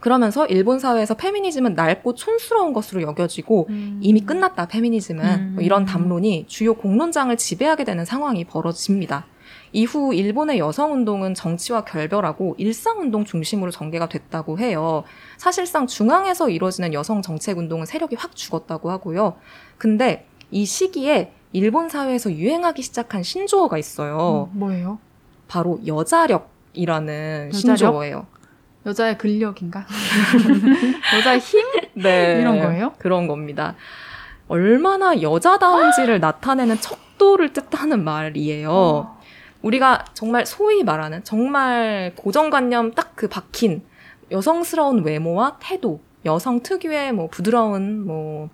그러면서 0.00 0.46
일본 0.46 0.78
사회에서 0.78 1.14
페미니즘은 1.14 1.74
낡고 1.74 2.14
촌스러운 2.14 2.72
것으로 2.72 3.02
여겨지고 3.02 3.66
음. 3.70 4.00
이미 4.02 4.20
끝났다 4.20 4.66
페미니즘은 4.68 5.24
음. 5.24 5.52
뭐 5.54 5.64
이런 5.64 5.84
담론이 5.84 6.46
주요 6.48 6.74
공론장을 6.74 7.34
지배하게 7.36 7.84
되는 7.84 8.04
상황이 8.04 8.44
벌어집니다. 8.44 9.26
이후 9.72 10.14
일본의 10.14 10.58
여성 10.58 10.92
운동은 10.92 11.34
정치와 11.34 11.84
결별하고 11.84 12.54
일상 12.58 13.00
운동 13.00 13.24
중심으로 13.24 13.70
전개가 13.70 14.08
됐다고 14.08 14.58
해요. 14.58 15.04
사실상 15.36 15.86
중앙에서 15.86 16.48
이루어지는 16.50 16.94
여성 16.94 17.20
정책 17.20 17.58
운동은 17.58 17.84
세력이 17.86 18.16
확 18.16 18.34
죽었다고 18.34 18.90
하고요. 18.90 19.36
근데 19.76 20.26
이 20.50 20.64
시기에 20.64 21.32
일본 21.56 21.88
사회에서 21.88 22.32
유행하기 22.32 22.82
시작한 22.82 23.22
신조어가 23.22 23.78
있어요. 23.78 24.50
음, 24.52 24.58
뭐예요? 24.58 24.98
바로 25.48 25.80
여자력이라는 25.86 27.50
여자력? 27.54 27.78
신조어예요. 27.78 28.26
여자의 28.84 29.16
근력인가? 29.16 29.86
여자의 31.16 31.38
힘? 31.40 31.64
네. 31.94 32.38
이런 32.42 32.60
거예요? 32.60 32.92
그런 32.98 33.26
겁니다. 33.26 33.74
얼마나 34.48 35.22
여자다운지를 35.22 36.20
나타내는 36.20 36.78
척도를 36.80 37.54
뜻하는 37.54 38.04
말이에요. 38.04 38.70
어. 38.70 39.18
우리가 39.62 40.04
정말 40.12 40.44
소위 40.46 40.84
말하는 40.84 41.24
정말 41.24 42.12
고정관념 42.16 42.92
딱 42.92 43.06
그 43.16 43.28
박힌 43.28 43.82
여성스러운 44.30 45.02
외모와 45.04 45.56
태도, 45.58 46.00
여성 46.26 46.60
특유의 46.60 47.12
뭐 47.12 47.28
부드러운 47.28 48.04
뭐 48.04 48.50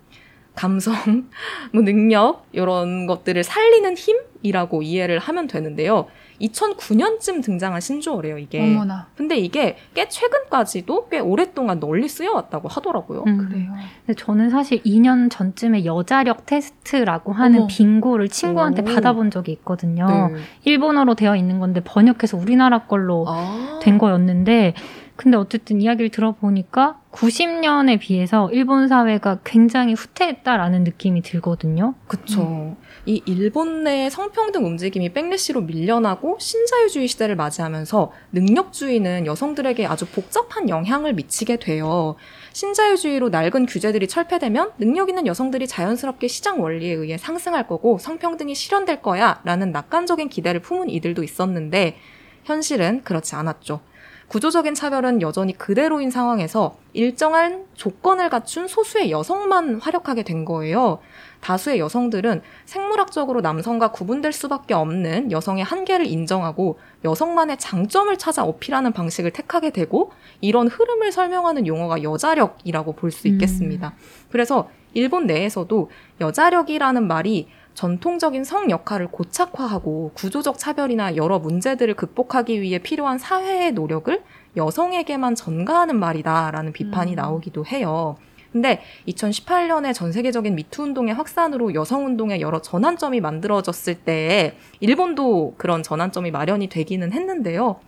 감성, 0.55 0.93
뭐 1.73 1.83
능력 1.83 2.45
이런 2.51 3.07
것들을 3.07 3.43
살리는 3.43 3.95
힘이라고 3.95 4.83
이해를 4.83 5.19
하면 5.19 5.47
되는데요. 5.47 6.07
2009년쯤 6.41 7.43
등장한 7.43 7.79
신조어래요, 7.79 8.37
이게. 8.37 8.59
어머나. 8.61 9.07
근데 9.15 9.37
이게 9.37 9.77
꽤 9.93 10.07
최근까지도 10.09 11.07
꽤 11.09 11.19
오랫동안 11.19 11.79
널리 11.79 12.07
쓰여왔다고 12.07 12.67
하더라고요. 12.67 13.23
음. 13.25 13.37
그래요. 13.37 13.71
근데 14.05 14.13
저는 14.15 14.49
사실 14.49 14.81
2년 14.83 15.29
전쯤에 15.31 15.85
여자력 15.85 16.45
테스트라고 16.45 17.31
하는 17.31 17.59
어머. 17.59 17.67
빙고를 17.67 18.29
친구한테 18.29 18.81
오. 18.81 18.85
받아본 18.85 19.31
적이 19.31 19.53
있거든요. 19.53 20.31
네. 20.33 20.39
일본어로 20.65 21.15
되어 21.15 21.35
있는 21.35 21.59
건데 21.59 21.81
번역해서 21.83 22.37
우리나라 22.37 22.79
걸로 22.79 23.25
아. 23.27 23.79
된 23.81 23.97
거였는데 23.97 24.73
근데 25.15 25.37
어쨌든 25.37 25.81
이야기를 25.81 26.09
들어보니까 26.09 26.99
90년에 27.13 27.99
비해서 27.99 28.49
일본 28.51 28.87
사회가 28.87 29.39
굉장히 29.43 29.93
후퇴했다라는 29.93 30.83
느낌이 30.83 31.21
들거든요. 31.21 31.93
그쵸. 32.07 32.75
이 33.05 33.21
일본 33.25 33.83
내 33.83 34.09
성평등 34.09 34.65
움직임이 34.65 35.13
백래시로 35.13 35.61
밀려나고 35.61 36.37
신자유주의 36.39 37.07
시대를 37.07 37.35
맞이하면서 37.35 38.11
능력주의는 38.31 39.27
여성들에게 39.27 39.85
아주 39.85 40.07
복잡한 40.07 40.69
영향을 40.69 41.13
미치게 41.13 41.57
돼요. 41.57 42.15
신자유주의로 42.53 43.29
낡은 43.29 43.67
규제들이 43.67 44.07
철폐되면 44.07 44.71
능력 44.79 45.09
있는 45.09 45.27
여성들이 45.27 45.67
자연스럽게 45.67 46.27
시장 46.27 46.61
원리에 46.61 46.93
의해 46.93 47.17
상승할 47.17 47.67
거고 47.67 47.99
성평등이 47.99 48.55
실현될 48.55 49.01
거야 49.01 49.39
라는 49.43 49.71
낙관적인 49.71 50.29
기대를 50.29 50.61
품은 50.61 50.89
이들도 50.89 51.23
있었는데 51.23 51.97
현실은 52.43 53.03
그렇지 53.03 53.35
않았죠. 53.35 53.81
구조적인 54.27 54.73
차별은 54.73 55.21
여전히 55.21 55.53
그대로인 55.57 56.09
상황에서 56.09 56.75
일정한 56.93 57.65
조건을 57.75 58.29
갖춘 58.29 58.67
소수의 58.67 59.11
여성만 59.11 59.79
활약하게 59.79 60.23
된 60.23 60.45
거예요. 60.45 60.99
다수의 61.41 61.79
여성들은 61.79 62.41
생물학적으로 62.65 63.41
남성과 63.41 63.91
구분될 63.91 64.31
수밖에 64.31 64.73
없는 64.73 65.31
여성의 65.31 65.63
한계를 65.63 66.05
인정하고 66.05 66.79
여성만의 67.03 67.57
장점을 67.57 68.15
찾아 68.17 68.43
어필하는 68.43 68.93
방식을 68.93 69.31
택하게 69.31 69.71
되고 69.71 70.11
이런 70.39 70.67
흐름을 70.67 71.11
설명하는 71.11 71.67
용어가 71.67 72.01
여자력이라고 72.01 72.93
볼 72.93 73.11
수 73.11 73.27
있겠습니다. 73.27 73.93
그래서 74.31 74.69
일본 74.93 75.27
내에서도 75.27 75.89
여자력이라는 76.21 77.07
말이 77.07 77.47
전통적인 77.73 78.43
성 78.43 78.69
역할을 78.69 79.07
고착화하고 79.07 80.11
구조적 80.13 80.57
차별이나 80.57 81.15
여러 81.15 81.39
문제들을 81.39 81.95
극복하기 81.95 82.61
위해 82.61 82.79
필요한 82.79 83.17
사회의 83.17 83.71
노력을 83.71 84.21
여성에게만 84.55 85.35
전가하는 85.35 85.99
말이다라는 85.99 86.73
비판이 86.73 87.13
음. 87.13 87.15
나오기도 87.15 87.65
해요. 87.65 88.15
근데 88.51 88.83
2018년에 89.07 89.95
전 89.95 90.11
세계적인 90.11 90.53
미투 90.53 90.83
운동의 90.83 91.15
확산으로 91.15 91.73
여성 91.73 92.05
운동의 92.05 92.39
여러 92.39 92.61
전환점이 92.61 93.19
만들어졌을 93.19 93.95
때 93.95 94.55
일본도 94.79 95.55
그런 95.57 95.81
전환점이 95.81 96.29
마련이 96.29 96.69
되기는 96.69 97.11
했는데요. 97.11 97.79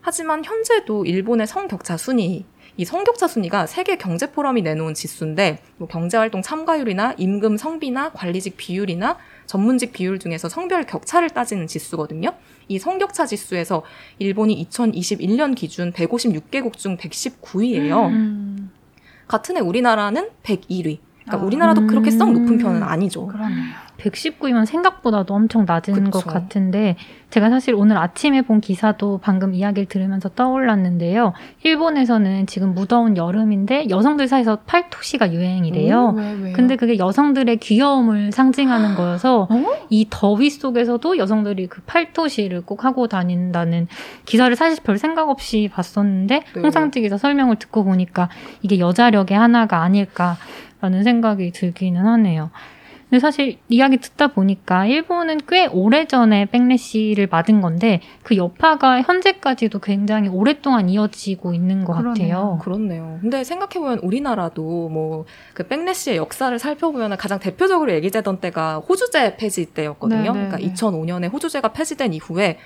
하지만 0.00 0.44
현재도 0.44 1.04
일본의 1.04 1.46
성격차 1.46 1.96
순위 1.96 2.44
이 2.76 2.84
성격차 2.84 3.28
순위가 3.28 3.66
세계 3.66 3.96
경제 3.96 4.30
포럼이 4.30 4.62
내놓은 4.62 4.94
지수인데 4.94 5.62
뭐 5.76 5.86
경제 5.86 6.16
활동 6.16 6.42
참가율이나 6.42 7.14
임금 7.16 7.56
성비나 7.56 8.10
관리직 8.12 8.56
비율이나 8.56 9.16
전문직 9.46 9.92
비율 9.92 10.18
중에서 10.18 10.48
성별 10.48 10.84
격차를 10.84 11.30
따지는 11.30 11.66
지수거든요. 11.68 12.34
이 12.66 12.78
성격차 12.78 13.26
지수에서 13.26 13.84
일본이 14.18 14.66
2021년 14.68 15.54
기준 15.54 15.92
156개국 15.92 16.76
중 16.76 16.96
119위예요. 16.96 18.06
음, 18.08 18.72
같은 19.28 19.56
해 19.56 19.60
우리나라는 19.60 20.30
101위. 20.42 20.98
그러니까 21.24 21.42
아. 21.42 21.46
우리나라도 21.46 21.86
그렇게 21.86 22.10
썩 22.10 22.32
높은 22.32 22.54
음. 22.54 22.58
편은 22.58 22.82
아니죠. 22.82 23.26
그러네요. 23.26 23.84
119이면 23.98 24.66
생각보다도 24.66 25.34
엄청 25.34 25.64
낮은 25.66 25.94
그쵸. 25.94 26.10
것 26.10 26.26
같은데 26.26 26.96
제가 27.30 27.48
사실 27.48 27.74
오늘 27.74 27.96
아침에 27.96 28.42
본 28.42 28.60
기사도 28.60 29.18
방금 29.22 29.54
이야기를 29.54 29.86
들으면서 29.86 30.28
떠올랐는데요. 30.28 31.32
일본에서는 31.62 32.46
지금 32.46 32.74
무더운 32.74 33.16
여름인데 33.16 33.88
여성들 33.88 34.28
사이에서 34.28 34.56
팔토시가 34.66 35.32
유행이래요. 35.32 36.14
왜, 36.16 36.32
왜요? 36.32 36.52
근데 36.54 36.76
그게 36.76 36.98
여성들의 36.98 37.56
귀여움을 37.58 38.32
상징하는 38.32 38.94
거여서 38.94 39.48
어? 39.50 39.64
이 39.90 40.06
더위 40.10 40.50
속에서도 40.50 41.16
여성들이 41.16 41.68
그 41.68 41.80
팔토시를 41.82 42.62
꼭 42.62 42.84
하고 42.84 43.06
다닌다는 43.08 43.86
기사를 44.26 44.54
사실 44.54 44.82
별 44.82 44.98
생각 44.98 45.28
없이 45.28 45.70
봤었는데 45.72 46.42
네. 46.54 46.60
홍상지 46.60 47.00
기자 47.00 47.16
설명을 47.16 47.56
듣고 47.56 47.84
보니까 47.84 48.28
이게 48.62 48.78
여자력의 48.78 49.36
하나가 49.36 49.82
아닐까 49.82 50.36
라는 50.84 51.02
생각이 51.02 51.50
들기는 51.50 52.04
하네요. 52.04 52.50
근데 53.08 53.20
사실 53.20 53.58
이야기 53.68 53.98
듣다 53.98 54.28
보니까 54.28 54.86
일본은 54.86 55.38
꽤 55.48 55.66
오래전에 55.66 56.46
백래시를 56.46 57.28
맞은 57.30 57.60
건데 57.60 58.00
그 58.22 58.36
여파가 58.36 59.02
현재까지도 59.02 59.78
굉장히 59.78 60.28
오랫동안 60.28 60.88
이어지고 60.88 61.54
있는 61.54 61.84
것 61.84 61.94
그러네요. 61.96 62.36
같아요. 62.36 62.58
그렇네요. 62.62 63.18
근데 63.20 63.44
생각해보면 63.44 64.00
우리나라도 64.00 64.88
뭐 64.90 65.24
그 65.54 65.66
백래시의 65.68 66.16
역사를 66.16 66.58
살펴보면 66.58 67.16
가장 67.16 67.38
대표적으로 67.38 67.92
얘기되던 67.94 68.40
때가 68.40 68.78
호주제 68.78 69.36
폐지 69.36 69.66
때였거든요. 69.66 70.20
네, 70.20 70.26
네, 70.26 70.32
그러니까 70.32 70.56
네. 70.58 70.72
2005년에 70.72 71.32
호주제가 71.32 71.68
폐지된 71.72 72.12
이후에 72.12 72.48
야, 72.48 72.58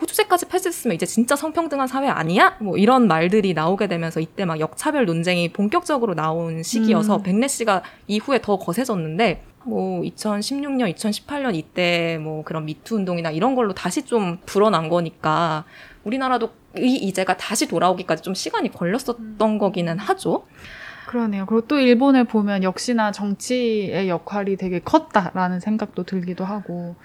호주제까지 0.00 0.46
폐지됐으면 0.46 0.94
이제 0.94 1.06
진짜 1.06 1.36
성평등한 1.36 1.86
사회 1.86 2.08
아니야? 2.08 2.56
뭐 2.60 2.76
이런 2.76 3.06
말들이 3.06 3.54
나오게 3.54 3.86
되면서 3.86 4.20
이때 4.20 4.44
막 4.44 4.58
역차별 4.60 5.06
논쟁이 5.06 5.52
본격적으로 5.52 6.14
나온 6.14 6.62
시기여서 6.62 7.16
음. 7.16 7.22
백래시가 7.22 7.82
이후에 8.06 8.40
더 8.42 8.58
거세졌는데 8.58 9.42
뭐 9.64 10.02
2016년, 10.02 10.94
2018년 10.94 11.54
이때 11.54 12.18
뭐 12.20 12.44
그런 12.44 12.66
미투 12.66 12.96
운동이나 12.96 13.30
이런 13.30 13.54
걸로 13.54 13.74
다시 13.74 14.04
좀 14.04 14.38
불어난 14.46 14.88
거니까 14.88 15.64
우리나라도 16.04 16.50
이 16.78 16.94
이제가 16.96 17.36
다시 17.36 17.66
돌아오기까지 17.66 18.22
좀 18.22 18.34
시간이 18.34 18.70
걸렸었던 18.72 19.58
거기는 19.58 19.98
하죠. 19.98 20.46
그러네요. 21.06 21.46
그리고 21.46 21.66
또 21.66 21.78
일본을 21.78 22.24
보면 22.24 22.62
역시나 22.62 23.12
정치의 23.12 24.08
역할이 24.08 24.56
되게 24.56 24.80
컸다라는 24.80 25.60
생각도 25.60 26.02
들기도 26.02 26.44
하고. 26.44 26.96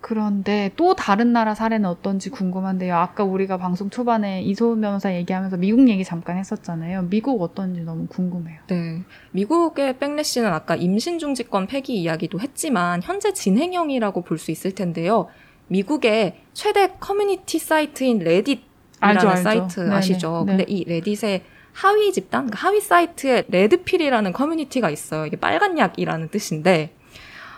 그런데 0.00 0.70
또 0.76 0.94
다른 0.94 1.32
나라 1.32 1.54
사례는 1.54 1.88
어떤지 1.88 2.30
궁금한데요. 2.30 2.94
아까 2.94 3.24
우리가 3.24 3.56
방송 3.56 3.90
초반에 3.90 4.42
이소은 4.42 4.80
변호사 4.80 5.12
얘기하면서 5.14 5.56
미국 5.56 5.88
얘기 5.88 6.04
잠깐 6.04 6.36
했었잖아요. 6.36 7.08
미국 7.10 7.42
어떤지 7.42 7.80
너무 7.80 8.06
궁금해요. 8.06 8.60
네. 8.68 9.02
미국의 9.32 9.98
backlash는 9.98 10.52
아까 10.52 10.76
임신중지권 10.76 11.66
폐기 11.66 12.00
이야기도 12.00 12.38
했지만 12.40 13.02
현재 13.02 13.32
진행형이라고 13.32 14.22
볼 14.22 14.38
수 14.38 14.50
있을 14.50 14.72
텐데요. 14.74 15.28
미국의 15.68 16.40
최대 16.52 16.92
커뮤니티 17.00 17.58
사이트인 17.58 18.18
레딧이라는 18.18 18.62
알죠, 19.00 19.28
알죠. 19.28 19.42
사이트 19.42 19.80
네네, 19.80 19.94
아시죠? 19.94 20.44
네. 20.46 20.52
근데 20.56 20.64
이 20.72 20.84
레딧의 20.84 21.42
하위 21.72 22.12
집단, 22.12 22.46
그러니까 22.46 22.68
하위 22.68 22.80
사이트에 22.80 23.44
Red 23.48 23.66
Pill이라는 23.66 24.32
커뮤니티가 24.32 24.88
있어요. 24.90 25.26
이게 25.26 25.36
빨간 25.36 25.76
약이라는 25.78 26.28
뜻인데 26.28 26.95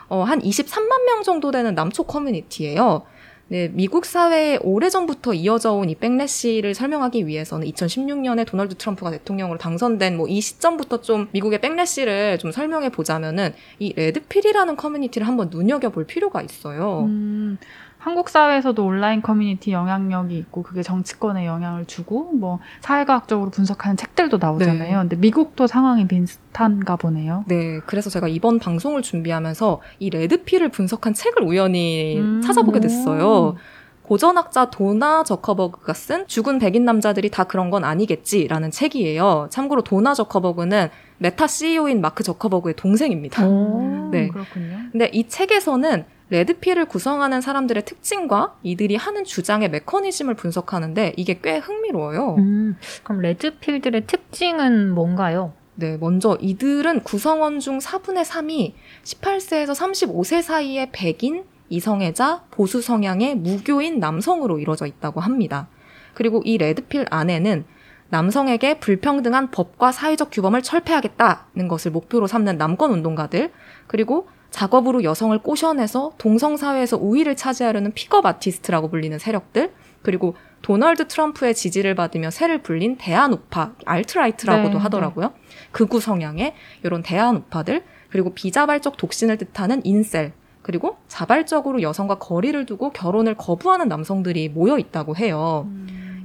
어, 0.08 0.22
한 0.22 0.40
23만 0.40 1.04
명 1.06 1.22
정도 1.22 1.50
되는 1.50 1.74
남초 1.74 2.04
커뮤니티예요. 2.04 3.02
네, 3.50 3.68
미국 3.72 4.04
사회에 4.04 4.58
오래전부터 4.60 5.32
이어져 5.32 5.72
온 5.72 5.88
이 5.88 5.94
backlash를 5.94 6.74
설명하기 6.74 7.26
위해서는 7.26 7.66
2016년에 7.68 8.46
도널드 8.46 8.74
트럼프가 8.74 9.10
대통령으로 9.10 9.58
당선된 9.58 10.18
뭐 10.18 10.26
이 10.28 10.40
시점부터 10.42 11.00
좀 11.00 11.28
미국의 11.32 11.60
backlash를 11.62 12.38
좀 12.38 12.52
설명해 12.52 12.90
보자면은 12.90 13.54
이 13.78 13.94
Red 13.94 14.12
Pill이라는 14.12 14.76
커뮤니티를 14.76 15.26
한번 15.26 15.48
눈여겨 15.50 15.88
볼 15.88 16.04
필요가 16.04 16.42
있어요. 16.42 17.04
음, 17.06 17.56
한국 17.98 18.28
사회에서도 18.28 18.84
온라인 18.84 19.22
커뮤니티 19.22 19.72
영향력이 19.72 20.38
있고 20.38 20.62
그게 20.62 20.82
정치권에 20.82 21.46
영향을 21.46 21.84
주고 21.84 22.30
뭐 22.32 22.60
사회과학적으로 22.80 23.50
분석하는 23.50 23.96
책들도 23.96 24.38
나오잖아요. 24.38 24.92
네. 24.92 25.02
근데 25.02 25.16
미국도 25.16 25.66
상황이 25.66 26.06
비슷한가 26.06 26.96
보네요. 26.96 27.44
네, 27.48 27.80
그래서 27.86 28.08
제가 28.08 28.28
이번 28.28 28.60
방송을 28.60 29.02
준비하면서 29.02 29.80
이 29.98 30.10
Red 30.10 30.28
Pill을 30.28 30.68
분석한 30.70 31.14
책을 31.14 31.42
우연히 31.42 32.18
음. 32.18 32.40
찾아보게 32.40 32.80
됐어요. 32.80 33.56
고전학자 34.02 34.70
도나 34.70 35.22
저커버그가 35.22 35.92
쓴 35.92 36.26
죽은 36.26 36.58
백인 36.60 36.86
남자들이 36.86 37.28
다 37.30 37.44
그런 37.44 37.68
건 37.68 37.84
아니겠지라는 37.84 38.70
책이에요. 38.70 39.48
참고로 39.50 39.82
도나 39.82 40.14
저커버그는 40.14 40.88
메타 41.18 41.46
CEO인 41.46 42.00
마크 42.00 42.22
저커버그의 42.22 42.74
동생입니다. 42.76 43.46
오. 43.46 44.08
네. 44.10 44.28
그렇군요. 44.28 44.78
근데 44.92 45.10
이 45.12 45.28
책에서는 45.28 46.04
레드필을 46.30 46.86
구성하는 46.86 47.40
사람들의 47.40 47.84
특징과 47.84 48.56
이들이 48.62 48.96
하는 48.96 49.24
주장의 49.24 49.70
메커니즘을 49.70 50.34
분석하는데 50.34 51.14
이게 51.16 51.40
꽤 51.42 51.58
흥미로워요. 51.58 52.34
음, 52.36 52.76
그럼 53.02 53.22
레드필들의 53.22 54.06
특징은 54.06 54.90
뭔가요? 54.90 55.54
네, 55.74 55.96
먼저 55.96 56.36
이들은 56.40 57.04
구성원 57.04 57.60
중 57.60 57.78
4분의 57.78 58.24
3이 58.24 58.72
18세에서 59.04 59.70
35세 59.74 60.42
사이의 60.42 60.90
백인, 60.92 61.44
이성애자, 61.68 62.44
보수 62.50 62.82
성향의 62.82 63.36
무교인 63.36 64.00
남성으로 64.00 64.58
이루어져 64.58 64.86
있다고 64.86 65.20
합니다. 65.20 65.68
그리고 66.14 66.42
이 66.44 66.58
레드필 66.58 67.06
안에는 67.10 67.64
남성에게 68.10 68.80
불평등한 68.80 69.50
법과 69.50 69.92
사회적 69.92 70.30
규범을 70.32 70.62
철폐하겠다는 70.62 71.68
것을 71.68 71.92
목표로 71.92 72.26
삼는 72.26 72.58
남권 72.58 72.90
운동가들, 72.90 73.52
그리고 73.86 74.28
작업으로 74.50 75.04
여성을 75.04 75.36
꼬셔내서 75.38 76.12
동성사회에서 76.18 76.96
우위를 76.96 77.36
차지하려는 77.36 77.92
pickup 77.92 78.24
artist라고 78.24 78.88
불리는 78.88 79.18
세력들, 79.18 79.72
그리고 80.02 80.34
도널드 80.62 81.08
트럼프의 81.08 81.54
지지를 81.54 81.94
받으며 81.94 82.30
세를 82.30 82.62
불린 82.62 82.96
대안 82.98 83.32
우파, 83.32 83.72
alt-right라고도 83.84 84.74
네, 84.74 84.78
하더라고요. 84.78 85.32
극우 85.72 86.00
성향의 86.00 86.54
이런 86.82 87.02
대안 87.02 87.36
우파들, 87.36 87.84
그리고 88.10 88.34
비자발적 88.34 88.96
독신을 88.96 89.36
뜻하는 89.38 89.84
incel, 89.84 90.32
그리고 90.62 90.96
자발적으로 91.08 91.82
여성과 91.82 92.18
거리를 92.18 92.66
두고 92.66 92.90
결혼을 92.90 93.34
거부하는 93.34 93.88
남성들이 93.88 94.48
모여 94.48 94.78
있다고 94.78 95.16
해요. 95.16 95.68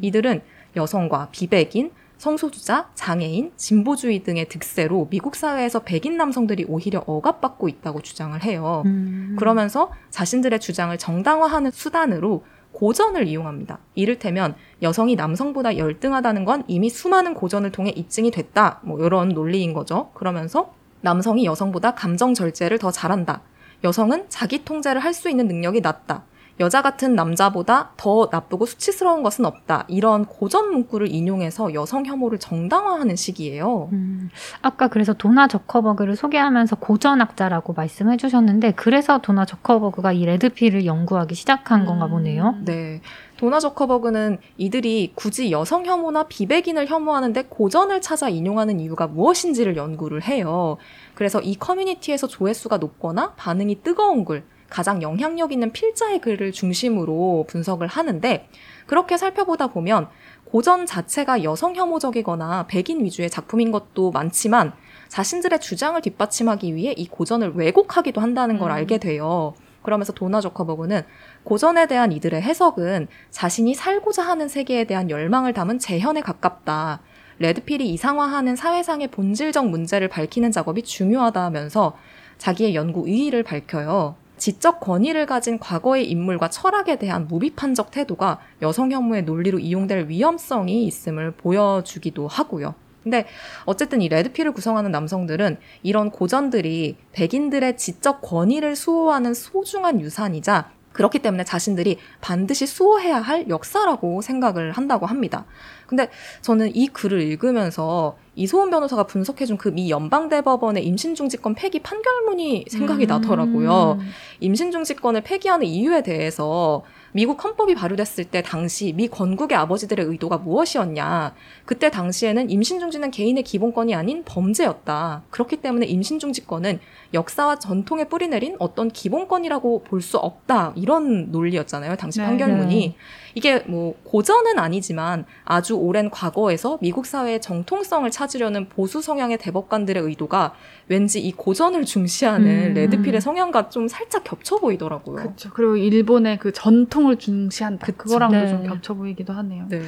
이들은 0.01 0.41
여성과 0.75 1.29
비백인, 1.31 1.91
성소수자, 2.23 2.89
장애인, 2.95 3.51
진보주의 3.57 4.23
등의 4.23 4.47
득세로 4.47 5.07
미국 5.09 5.35
사회에서 5.35 5.79
백인 5.79 6.15
남성들이 6.15 6.65
오히려 6.69 7.03
억압받고 7.05 7.67
있다고 7.67 8.01
주장을 8.01 8.41
해요. 8.43 8.83
음, 8.85 9.35
그러면서 9.37 9.91
자신들의 10.09 10.61
주장을 10.61 10.97
정당화하는 10.97 11.71
수단으로 11.71 12.45
고전을 12.71 13.27
이용합니다. 13.27 13.79
이를테면 13.95 14.55
여성이 14.81 15.15
남성보다 15.17 15.77
열등하다는 15.77 16.45
건 16.45 16.63
이미 16.67 16.89
수많은 16.89 17.33
고전을 17.33 17.73
통해 17.73 17.91
입증이 17.93 18.31
됐다. 18.31 18.79
뭐 18.83 19.05
이런 19.05 19.29
논리인 19.29 19.73
거죠. 19.73 20.11
그러면서 20.13 20.73
남성이 21.01 21.43
여성보다 21.43 21.93
감정 21.93 22.33
절제를 22.33 22.79
더 22.79 22.89
잘한다. 22.89 23.41
여성은 23.83 24.27
자기 24.29 24.63
통제를 24.63 25.03
할 25.03 25.13
수 25.13 25.29
있는 25.29 25.49
능력이 25.49 25.81
낮다. 25.81 26.23
여자 26.59 26.81
같은 26.81 27.15
남자보다 27.15 27.91
더 27.97 28.29
나쁘고 28.31 28.65
수치스러운 28.65 29.23
것은 29.23 29.45
없다. 29.45 29.85
이런 29.87 30.25
고전 30.25 30.71
문구를 30.71 31.11
인용해서 31.11 31.73
여성 31.73 32.05
혐오를 32.05 32.37
정당화하는 32.37 33.15
식이에요. 33.15 33.89
음, 33.91 34.29
아까 34.61 34.87
그래서 34.87 35.13
도나 35.13 35.47
저커버그를 35.47 36.15
소개하면서 36.15 36.75
고전학자라고 36.75 37.73
말씀해 37.73 38.17
주셨는데 38.17 38.73
그래서 38.73 39.19
도나 39.19 39.45
저커버그가 39.45 40.13
이 40.13 40.25
레드필을 40.25 40.85
연구하기 40.85 41.33
시작한 41.33 41.85
건가 41.85 42.07
보네요. 42.07 42.55
네. 42.63 43.01
도나 43.37 43.59
저커버그는 43.59 44.37
이들이 44.57 45.13
굳이 45.15 45.51
여성 45.51 45.85
혐오나 45.85 46.23
비백인을 46.27 46.87
혐오하는데 46.87 47.45
고전을 47.49 48.01
찾아 48.01 48.29
인용하는 48.29 48.79
이유가 48.79 49.07
무엇인지를 49.07 49.75
연구를 49.75 50.23
해요. 50.23 50.77
그래서 51.15 51.41
이 51.41 51.55
커뮤니티에서 51.55 52.27
조회수가 52.27 52.77
높거나 52.77 53.33
반응이 53.35 53.81
뜨거운 53.81 54.23
글, 54.23 54.43
가장 54.73 55.03
영향력 55.03 55.51
있는 55.51 55.71
필자의 55.71 56.19
글을 56.19 56.51
중심으로 56.51 57.45
분석을 57.47 57.85
하는데 57.85 58.49
그렇게 58.87 59.17
살펴보다 59.17 59.67
보면 59.67 60.07
고전 60.45 60.87
자체가 60.87 61.43
여성 61.43 61.75
혐오적이거나 61.75 62.65
백인 62.65 63.03
위주의 63.03 63.29
작품인 63.29 63.71
것도 63.71 64.09
많지만 64.09 64.73
자신들의 65.09 65.59
주장을 65.59 66.01
뒷받침하기 66.01 66.73
위해 66.73 66.91
이 66.97 67.07
고전을 67.07 67.53
왜곡하기도 67.53 68.19
한다는 68.19 68.57
걸 68.57 68.71
음. 68.71 68.75
알게 68.75 68.97
돼요. 68.97 69.53
그러면서 69.83 70.11
도나 70.11 70.41
저커버그는 70.41 71.03
고전에 71.43 71.85
대한 71.85 72.11
이들의 72.11 72.41
해석은 72.41 73.07
자신이 73.29 73.75
살고자 73.75 74.23
하는 74.23 74.47
세계에 74.47 74.85
대한 74.85 75.11
열망을 75.11 75.53
담은 75.53 75.77
재현에 75.77 76.21
가깝다. 76.21 77.01
레드필이 77.37 77.91
이상화하는 77.93 78.55
사회상의 78.55 79.09
본질적 79.09 79.69
문제를 79.69 80.07
밝히는 80.07 80.51
작업이 80.51 80.81
중요하다면서 80.81 81.95
자기의 82.39 82.73
연구 82.73 83.07
의의를 83.07 83.43
밝혀요. 83.43 84.22
지적 84.43 84.81
권위를 84.81 85.25
가진 85.25 85.57
과거의 85.57 86.09
인물과 86.11 86.49
철학에 86.49 86.97
대한 86.97 87.29
무비판적 87.29 87.91
태도가 87.91 88.41
여성 88.61 88.91
혐오의 88.91 89.23
논리로 89.23 89.57
이용될 89.57 90.09
위험성이 90.09 90.83
있음을 90.83 91.31
보여주기도 91.31 92.27
하고요. 92.27 92.75
근데 93.03 93.25
어쨌든 93.63 94.01
이 94.01 94.09
레드필을 94.09 94.51
구성하는 94.51 94.91
남성들은 94.91 95.59
이런 95.81 96.11
고전들이 96.11 96.97
백인들의 97.13 97.77
지적 97.77 98.21
권위를 98.21 98.75
수호하는 98.75 99.33
소중한 99.33 100.01
유산이자 100.01 100.71
그렇기 100.93 101.19
때문에 101.19 101.43
자신들이 101.43 101.97
반드시 102.21 102.65
수호해야 102.65 103.17
할 103.17 103.49
역사라고 103.49 104.21
생각을 104.21 104.71
한다고 104.71 105.05
합니다. 105.05 105.45
근데 105.87 106.09
저는 106.41 106.75
이 106.75 106.87
글을 106.87 107.21
읽으면서 107.21 108.17
이소은 108.35 108.69
변호사가 108.71 109.03
분석해준 109.03 109.57
그 109.57 109.69
미 109.69 109.89
연방대법원의 109.89 110.85
임신중지권 110.85 111.55
폐기 111.55 111.79
판결문이 111.79 112.65
생각이 112.69 113.05
나더라고요. 113.07 113.97
음. 113.99 114.09
임신중지권을 114.39 115.21
폐기하는 115.21 115.65
이유에 115.65 116.03
대해서 116.03 116.83
미국 117.13 117.43
헌법이 117.43 117.75
발효됐을 117.75 118.25
때 118.25 118.41
당시 118.41 118.93
미 118.93 119.07
건국의 119.07 119.57
아버지들의 119.57 120.05
의도가 120.05 120.39
무엇이었냐. 120.39 121.33
그때 121.65 121.89
당시에는 121.89 122.49
임신 122.49 122.79
중지는 122.79 123.11
개인의 123.11 123.43
기본권이 123.43 123.95
아닌 123.95 124.23
범죄였다. 124.25 125.23
그렇기 125.29 125.57
때문에 125.57 125.85
임신 125.85 126.19
중지권은 126.19 126.79
역사와 127.13 127.59
전통에 127.59 128.05
뿌리내린 128.05 128.55
어떤 128.59 128.89
기본권이라고 128.89 129.83
볼 129.83 130.03
수 130.03 130.17
없다. 130.17 130.73
이런 130.75 131.31
논리였잖아요. 131.31 131.95
당시 131.95 132.19
네, 132.19 132.25
판결문이. 132.25 132.87
네. 132.89 132.95
이게 133.35 133.59
뭐 133.59 133.95
고전은 134.03 134.59
아니지만 134.59 135.25
아주 135.45 135.75
오랜 135.75 136.09
과거에서 136.09 136.77
미국 136.81 137.05
사회의 137.05 137.39
정통성을 137.41 138.09
찾으려는 138.11 138.67
보수 138.67 139.01
성향의 139.01 139.37
대법관들의 139.37 140.03
의도가 140.03 140.53
왠지 140.87 141.19
이 141.21 141.31
고전을 141.31 141.85
중시하는 141.85 142.71
음. 142.71 142.73
레드필의 142.73 143.21
성향과 143.21 143.69
좀 143.69 143.87
살짝 143.87 144.23
겹쳐 144.23 144.57
보이더라고요. 144.57 145.15
그렇죠. 145.15 145.49
그리고 145.53 145.77
일본의 145.77 146.39
그 146.39 146.51
전통을 146.51 147.17
중시한다. 147.17 147.85
그쵸. 147.85 147.97
그거랑도 147.97 148.37
네. 148.37 148.49
좀 148.49 148.63
겹쳐 148.67 148.93
보이기도 148.93 149.33
하네요. 149.33 149.67
네. 149.69 149.81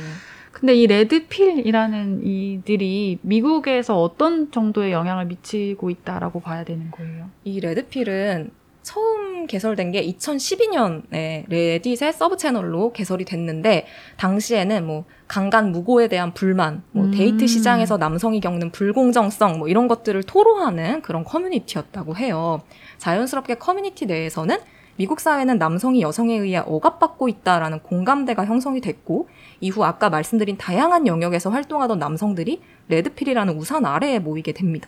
근데 0.52 0.74
이 0.74 0.88
레드필이라는 0.88 2.26
이들이 2.26 3.20
미국에서 3.22 4.02
어떤 4.02 4.52
정도의 4.52 4.94
영향을 4.94 5.26
미치고 5.26 5.90
있다라고 5.90 6.40
봐야 6.40 6.64
되는 6.64 6.92
거예요? 6.92 7.30
이 7.44 7.60
레드필은 7.60 8.52
처음 8.82 9.48
개설된 9.48 9.92
게 9.92 10.06
2012년에 10.06 11.50
레딧의 11.50 12.14
서브 12.14 12.38
채널로 12.38 12.94
개설이 12.94 13.26
됐는데 13.26 13.86
당시에는 14.18 14.86
뭐 14.86 15.04
강간 15.28 15.72
무고에 15.72 16.08
대한 16.08 16.34
불만, 16.34 16.84
뭐 16.92 17.06
음. 17.06 17.12
데이트 17.12 17.48
시장에서 17.48 17.98
남성이 17.98 18.40
겪는 18.40 18.72
불공정성 18.72 19.60
뭐 19.60 19.68
이런 19.68 19.88
것들을 19.88 20.22
토로하는 20.24 21.02
그런 21.02 21.24
커뮤니티였다고 21.24 22.16
해요. 22.16 22.62
자연스럽게 23.00 23.56
커뮤니티 23.56 24.06
내에서는 24.06 24.58
미국 24.98 25.20
사회는 25.20 25.58
남성이 25.58 26.02
여성에 26.02 26.38
의해 26.38 26.62
억압받고 26.66 27.28
있다라는 27.28 27.80
공감대가 27.80 28.46
형성이 28.46 28.80
됐고 28.80 29.28
이후 29.60 29.84
아까 29.84 30.10
말씀드린 30.10 30.58
다양한 30.58 31.06
영역에서 31.08 31.50
활동하던 31.50 32.00
남성들이 32.00 32.62
레드필이라는 32.88 33.58
우산 33.58 33.86
아래에 33.86 34.20
모이게 34.20 34.54
됩니다. 34.54 34.88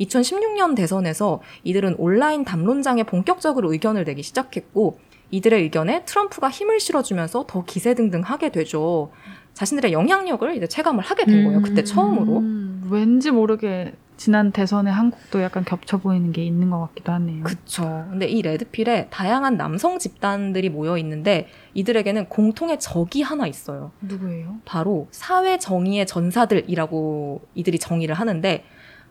2016년 0.00 0.74
대선에서 0.74 1.40
이들은 1.62 1.96
온라인 1.98 2.44
담론장에 2.44 3.04
본격적으로 3.04 3.72
의견을 3.72 4.04
내기 4.04 4.22
시작했고 4.22 4.98
이들의 5.30 5.62
의견에 5.62 6.04
트럼프가 6.04 6.48
힘을 6.48 6.80
실어주면서 6.80 7.44
더 7.46 7.64
기세등등하게 7.64 8.50
되죠. 8.50 9.10
자신들의 9.54 9.92
영향력을 9.92 10.56
이제 10.56 10.66
체감을 10.66 11.02
하게 11.02 11.24
된 11.24 11.44
거예요. 11.44 11.62
그때 11.62 11.82
음. 11.82 11.84
처음으로. 11.84 12.38
음, 12.38 12.88
왠지 12.90 13.30
모르게 13.30 13.94
지난 14.16 14.52
대선에 14.52 14.90
한국도 14.90 15.42
약간 15.42 15.64
겹쳐 15.64 15.98
보이는 15.98 16.30
게 16.32 16.44
있는 16.44 16.70
것 16.70 16.80
같기도 16.80 17.12
하네요. 17.12 17.42
그쵸. 17.42 18.06
근데 18.10 18.26
이 18.26 18.42
레드필에 18.42 19.08
다양한 19.10 19.56
남성 19.56 19.98
집단들이 19.98 20.68
모여 20.68 20.96
있는데 20.98 21.48
이들에게는 21.74 22.28
공통의 22.28 22.78
적이 22.78 23.22
하나 23.22 23.46
있어요. 23.46 23.90
누구예요? 24.00 24.56
바로 24.64 25.08
사회 25.10 25.58
정의의 25.58 26.06
전사들이라고 26.06 27.42
이들이 27.54 27.78
정의를 27.78 28.14
하는데 28.14 28.64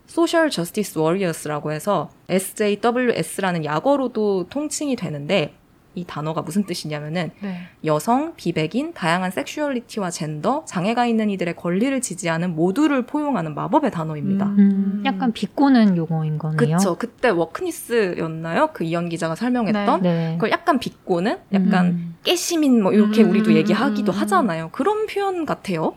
Social 0.07 0.49
Justice 0.49 1.01
Warriors라고 1.01 1.71
해서 1.71 2.09
SJWS라는 2.29 3.65
약어로도 3.65 4.47
통칭이 4.49 4.95
되는데 4.95 5.53
이 5.95 6.05
단어가 6.05 6.41
무슨 6.41 6.65
뜻이냐면은 6.65 7.31
네. 7.41 7.67
여성, 7.85 8.33
비백인, 8.35 8.93
다양한 8.93 9.31
섹슈얼리티와 9.31 10.09
젠더, 10.09 10.65
장애가 10.65 11.05
있는 11.05 11.29
이들의 11.29 11.55
권리를 11.55 11.99
지지하는 12.01 12.55
모두를 12.55 13.05
포용하는 13.05 13.53
마법의 13.53 13.91
단어입니다. 13.91 14.45
음. 14.45 14.59
음, 14.59 15.03
약간 15.05 15.31
비꼬는 15.31 15.97
용어인 15.97 16.37
거네요. 16.37 16.77
그쵸. 16.77 16.95
그때 16.97 17.29
워크니스였나요? 17.29 18.69
그 18.73 18.83
이현 18.83 19.09
기자가 19.09 19.35
설명했던? 19.35 20.01
네. 20.01 20.33
그걸 20.33 20.51
약간 20.51 20.79
비꼬는? 20.79 21.37
약간 21.53 21.85
음. 21.85 22.15
깨시민 22.23 22.81
뭐 22.81 22.93
이렇게 22.93 23.23
음, 23.23 23.29
우리도 23.29 23.53
얘기하기도 23.53 24.11
음. 24.11 24.17
하잖아요. 24.17 24.69
그런 24.71 25.05
표현 25.05 25.45
같아요. 25.45 25.95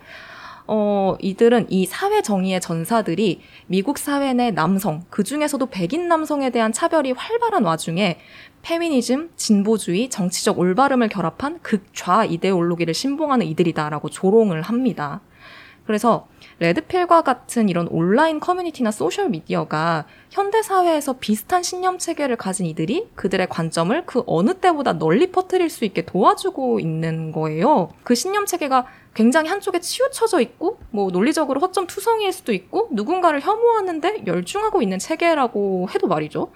어, 0.69 1.17
이들은 1.21 1.67
이 1.71 1.87
사회 1.87 2.23
정의의 2.23 2.61
전사들이 2.61 3.41
미국 3.67 3.99
사회 3.99 4.33
내 4.33 4.51
남성, 4.51 5.05
그 5.11 5.23
중에서도 5.23 5.64
백인 5.67 6.09
남성에 6.09 6.51
대한 6.51 6.73
차별이 6.73 7.12
활발한 7.12 7.64
와중에 7.64 8.19
페미니즘, 8.62 9.31
진보주의, 9.37 10.11
정치적 10.11 10.59
올바름을 10.59 11.09
결합한 11.09 11.61
극좌 11.62 12.25
이데올로기를 12.25 12.95
신봉하는 12.95 13.47
이들이다라고 13.47 14.11
조롱을 14.11 14.62
합니다. 14.62 15.21
그래서 15.87 16.27
레드필과 16.59 17.23
같은 17.23 17.69
이런 17.69 17.87
온라인 17.89 18.41
커뮤니티나 18.41 18.91
소셜 18.91 19.29
미디어가 19.29 20.07
현대 20.31 20.63
사회에서 20.63 21.15
비슷한 21.15 21.63
신념 21.63 21.99
체계를 21.99 22.37
가진 22.37 22.65
이들이 22.65 23.09
그들의 23.15 23.49
관점을 23.49 24.07
그 24.07 24.23
어느 24.27 24.55
때보다 24.55 24.95
널리 24.95 25.31
퍼뜨릴 25.31 25.69
수 25.69 25.85
있게 25.85 26.07
도와주고 26.07 26.81
있는 26.81 27.33
거예요. 27.33 27.91
그 28.03 28.15
신념 28.15 28.47
체계가 28.47 28.87
굉장히 29.15 29.49
한쪽에 29.51 29.81
치우쳐져 29.81 30.41
있고 30.41 30.79
뭐 30.91 31.11
논리적으로 31.11 31.61
허점 31.61 31.87
투성이일 31.87 32.33
수도 32.33 32.53
있고 32.53 32.89
누군가를 32.91 33.41
혐오하는데 33.41 34.25
열중하고 34.27 34.83
있는 34.83 34.99
체계라고 34.99 35.89
해도 35.95 36.07
말이죠. 36.07 36.53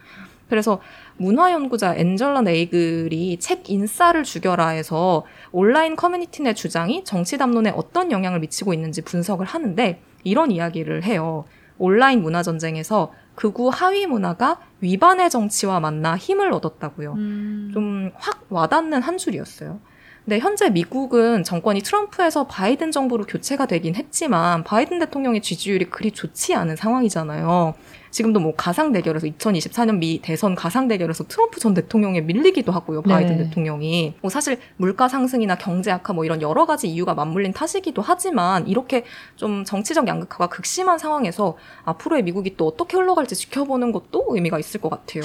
그래서 0.48 0.80
문화연구자 1.20 1.96
엔젤라 1.96 2.40
네이글이 2.42 3.38
책 3.40 3.68
인싸를 3.68 4.24
죽여라에서 4.24 5.24
온라인 5.52 5.94
커뮤니티 5.94 6.42
내 6.42 6.54
주장이 6.54 7.04
정치 7.04 7.36
담론에 7.36 7.70
어떤 7.76 8.10
영향을 8.10 8.40
미치고 8.40 8.72
있는지 8.72 9.02
분석을 9.02 9.44
하는데 9.44 10.00
이런 10.24 10.50
이야기를 10.50 11.04
해요. 11.04 11.44
온라인 11.76 12.22
문화 12.22 12.42
전쟁에서 12.42 13.12
극우 13.34 13.70
하위 13.72 14.06
문화가 14.06 14.60
위반의 14.80 15.28
정치와 15.28 15.80
만나 15.80 16.16
힘을 16.16 16.52
얻었다고요. 16.52 17.12
음. 17.12 17.70
좀확 17.74 18.46
와닿는 18.48 19.02
한 19.02 19.18
줄이었어요. 19.18 19.78
근데 20.24 20.38
현재 20.38 20.70
미국은 20.70 21.44
정권이 21.44 21.80
트럼프에서 21.82 22.46
바이든 22.46 22.92
정부로 22.92 23.24
교체가 23.24 23.66
되긴 23.66 23.94
했지만 23.94 24.64
바이든 24.64 24.98
대통령의 25.00 25.42
지지율이 25.42 25.86
그리 25.86 26.12
좋지 26.12 26.54
않은 26.54 26.76
상황이잖아요. 26.76 27.74
지금도 28.11 28.40
뭐 28.40 28.54
가상 28.56 28.92
대결에서 28.92 29.26
2024년 29.26 29.98
미 29.98 30.20
대선 30.20 30.54
가상 30.54 30.88
대결에서 30.88 31.24
트럼프 31.24 31.61
전 31.61 31.74
대통령에 31.74 32.20
밀리기도 32.20 32.72
하고요. 32.72 33.02
바이든 33.02 33.36
네. 33.36 33.44
대통령이 33.44 34.14
뭐 34.20 34.30
사실 34.30 34.58
물가 34.76 35.08
상승이나 35.08 35.56
경제 35.56 35.90
악화 35.90 36.12
뭐 36.12 36.24
이런 36.24 36.42
여러 36.42 36.66
가지 36.66 36.88
이유가 36.88 37.14
맞물린 37.14 37.52
탓이기도 37.52 38.02
하지만 38.02 38.66
이렇게 38.66 39.04
좀 39.36 39.64
정치적 39.64 40.06
양극화가 40.08 40.48
극심한 40.48 40.98
상황에서 40.98 41.56
앞으로의 41.84 42.22
미국이 42.24 42.56
또 42.56 42.66
어떻게 42.66 42.96
흘러갈지 42.96 43.34
지켜보는 43.34 43.92
것도 43.92 44.26
의미가 44.30 44.58
있을 44.58 44.80
것 44.80 44.88
같아요. 44.88 45.22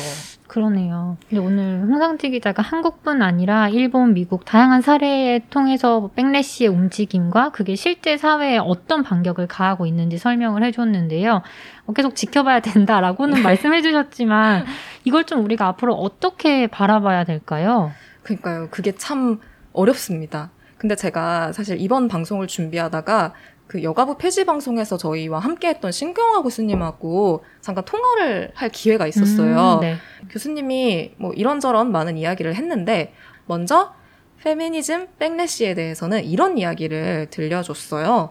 그러네요. 0.48 1.18
근데 1.28 1.44
오늘 1.44 1.82
홍상지 1.82 2.30
기자가 2.30 2.62
한국뿐 2.62 3.22
아니라 3.22 3.68
일본, 3.70 4.14
미국 4.14 4.46
다양한 4.46 4.82
사례에 4.82 5.42
통해서 5.50 6.10
백래시의 6.16 6.70
움직임과 6.70 7.50
그게 7.50 7.76
실제 7.76 8.18
사회에 8.18 8.58
어떤 8.58 9.04
반격을 9.04 9.48
가하고 9.48 9.86
있는지 9.86 10.18
설명을 10.18 10.64
해줬는데요. 10.64 11.42
어, 11.88 11.94
계속 11.94 12.16
지켜봐야 12.16 12.60
된다라고는 12.76 13.42
말씀해 13.42 13.82
주셨지만 13.82 14.66
이걸 15.04 15.24
좀 15.24 15.44
우리가 15.44 15.68
앞으로 15.68 15.96
어떻게 15.96 16.68
바라봐야 16.68 17.24
될까요? 17.24 17.92
그러니까요. 18.24 18.68
그게 18.72 18.92
참 18.94 19.40
어렵습니다. 19.74 20.52
근데 20.78 20.96
제가 20.96 21.54
사실 21.54 21.80
이번 21.80 22.08
방송을 22.08 22.48
준비하다가 22.48 23.34
그 23.68 23.82
여가부 23.82 24.18
폐지 24.18 24.46
방송에서 24.46 24.98
저희와 24.98 25.40
함께했던 25.40 25.92
신경화 25.92 26.42
교수님하고 26.44 27.44
잠깐 27.62 27.84
통화를 27.86 28.52
할 28.54 28.70
기회가 28.70 29.08
있었어요. 29.08 29.76
음, 29.76 29.80
네. 29.82 29.96
교수님이 30.30 31.14
뭐 31.18 31.34
이런저런 31.34 31.92
많은 31.92 32.18
이야기를 32.18 32.56
했는데 32.56 33.14
먼저 33.48 33.94
페미니즘 34.44 35.08
백래시에 35.18 35.74
대해서는 35.74 36.24
이런 36.26 36.60
이야기를 36.60 37.28
들려줬어요. 37.32 38.30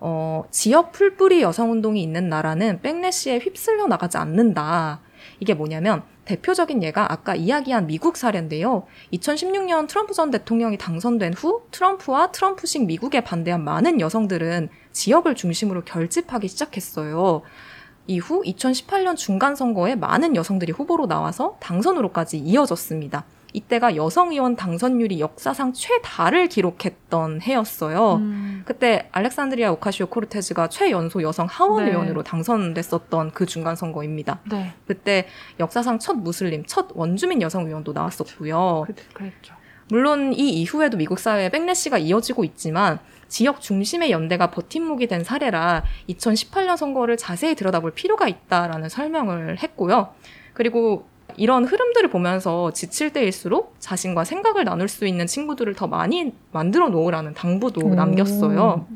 어, 0.00 0.44
지역 0.50 0.92
풀뿌리 0.92 1.42
여성 1.42 1.70
운동이 1.72 2.02
있는 2.02 2.28
나라는 2.28 2.80
백래시에 2.82 3.38
휩쓸려 3.38 3.86
나가지 3.86 4.18
않는다. 4.18 5.00
이게 5.40 5.54
뭐냐면 5.54 6.02
대표적인 6.24 6.82
예가 6.82 7.12
아까 7.12 7.34
이야기한 7.34 7.86
미국 7.86 8.16
사례인데요. 8.16 8.86
2016년 9.12 9.88
트럼프 9.88 10.14
전 10.14 10.30
대통령이 10.30 10.78
당선된 10.78 11.34
후 11.34 11.62
트럼프와 11.70 12.32
트럼프식 12.32 12.86
미국에 12.86 13.20
반대한 13.22 13.62
많은 13.64 14.00
여성들은 14.00 14.70
지역을 14.92 15.34
중심으로 15.34 15.84
결집하기 15.84 16.48
시작했어요. 16.48 17.42
이후 18.06 18.42
2018년 18.42 19.16
중간 19.16 19.54
선거에 19.54 19.94
많은 19.94 20.36
여성들이 20.36 20.72
후보로 20.72 21.06
나와서 21.06 21.56
당선으로까지 21.60 22.38
이어졌습니다. 22.38 23.24
이때가 23.54 23.94
여성 23.94 24.32
의원 24.32 24.56
당선율이 24.56 25.20
역사상 25.20 25.72
최다를 25.72 26.48
기록했던 26.48 27.40
해였어요. 27.40 28.16
음. 28.16 28.62
그때 28.66 29.08
알렉산드리아 29.12 29.70
오카시오 29.72 30.06
코르테즈가 30.06 30.68
최연소 30.68 31.22
여성 31.22 31.46
하원 31.46 31.84
네. 31.84 31.92
의원으로 31.92 32.24
당선됐었던 32.24 33.30
그 33.30 33.46
중간 33.46 33.76
선거입니다. 33.76 34.40
네. 34.50 34.74
그때 34.86 35.28
역사상 35.60 36.00
첫 36.00 36.14
무슬림, 36.14 36.64
첫 36.66 36.88
원주민 36.94 37.40
여성 37.42 37.66
의원도 37.66 37.92
나왔었고요. 37.92 38.84
그, 38.88 38.94
그랬죠. 39.14 39.54
물론 39.88 40.32
이 40.32 40.48
이후에도 40.60 40.96
미국 40.96 41.20
사회에 41.20 41.50
백래시가 41.50 41.98
이어지고 41.98 42.42
있지만 42.44 42.98
지역 43.28 43.60
중심의 43.60 44.10
연대가 44.10 44.50
버팀목이 44.50 45.06
된 45.06 45.22
사례라 45.22 45.84
2018년 46.08 46.76
선거를 46.76 47.16
자세히 47.16 47.54
들여다볼 47.54 47.92
필요가 47.92 48.26
있다라는 48.26 48.88
설명을 48.88 49.58
했고요. 49.62 50.12
그리고 50.54 51.06
이런 51.36 51.64
흐름들을 51.64 52.10
보면서 52.10 52.70
지칠 52.72 53.12
때일수록 53.12 53.74
자신과 53.78 54.24
생각을 54.24 54.64
나눌 54.64 54.88
수 54.88 55.06
있는 55.06 55.26
친구들을 55.26 55.74
더 55.74 55.86
많이 55.86 56.32
만들어 56.52 56.88
놓으라는 56.88 57.34
당부도 57.34 57.86
오. 57.86 57.94
남겼어요. 57.94 58.86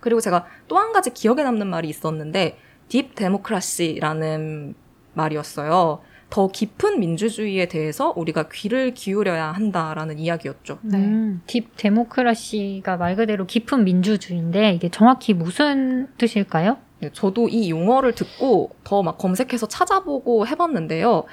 그리고 0.00 0.20
제가 0.20 0.46
또 0.68 0.76
한 0.78 0.92
가지 0.92 1.10
기억에 1.12 1.42
남는 1.42 1.66
말이 1.68 1.88
있었는데 1.88 2.58
딥 2.88 3.14
데모크라시라는 3.14 4.74
말이었어요. 5.14 6.00
더 6.30 6.48
깊은 6.48 6.98
민주주의에 7.00 7.66
대해서 7.66 8.12
우리가 8.16 8.48
귀를 8.52 8.92
기울여야 8.92 9.52
한다라는 9.52 10.18
이야기였죠. 10.18 10.78
네. 10.82 10.98
음, 10.98 11.42
딥 11.46 11.68
데모크라시가 11.76 12.96
말 12.96 13.14
그대로 13.14 13.46
깊은 13.46 13.84
민주주의인데 13.84 14.72
이게 14.72 14.88
정확히 14.88 15.32
무슨 15.34 16.08
뜻일까요? 16.18 16.78
네, 17.00 17.10
저도 17.12 17.48
이 17.48 17.70
용어를 17.70 18.14
듣고 18.14 18.70
더 18.82 19.02
막 19.02 19.18
검색해서 19.18 19.68
찾아보고 19.68 20.46
해봤는데요. 20.46 21.24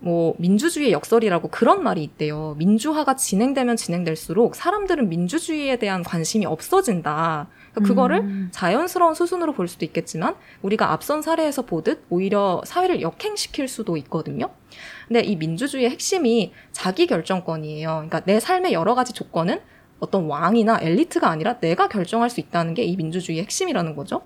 뭐 0.00 0.34
민주주의의 0.38 0.92
역설이라고 0.92 1.48
그런 1.48 1.82
말이 1.82 2.02
있대요. 2.02 2.54
민주화가 2.58 3.16
진행되면 3.16 3.76
진행될수록 3.76 4.54
사람들은 4.54 5.08
민주주의에 5.08 5.76
대한 5.76 6.02
관심이 6.02 6.46
없어진다. 6.46 7.48
그러니까 7.72 7.88
그거를 7.88 8.16
음. 8.20 8.48
자연스러운 8.50 9.14
수순으로 9.14 9.52
볼 9.52 9.68
수도 9.68 9.84
있겠지만 9.84 10.34
우리가 10.62 10.92
앞선 10.92 11.22
사례에서 11.22 11.62
보듯 11.62 12.04
오히려 12.08 12.62
사회를 12.64 13.02
역행시킬 13.02 13.68
수도 13.68 13.96
있거든요. 13.98 14.50
근데 15.06 15.20
이 15.20 15.36
민주주의의 15.36 15.90
핵심이 15.90 16.52
자기 16.72 17.06
결정권이에요. 17.06 17.88
그러니까 17.88 18.20
내 18.20 18.40
삶의 18.40 18.72
여러 18.72 18.94
가지 18.94 19.12
조건은 19.12 19.60
어떤 19.98 20.24
왕이나 20.26 20.78
엘리트가 20.80 21.28
아니라 21.28 21.58
내가 21.60 21.88
결정할 21.88 22.30
수 22.30 22.40
있다는 22.40 22.74
게 22.74 22.84
이 22.84 22.96
민주주의의 22.96 23.44
핵심이라는 23.44 23.94
거죠. 23.94 24.22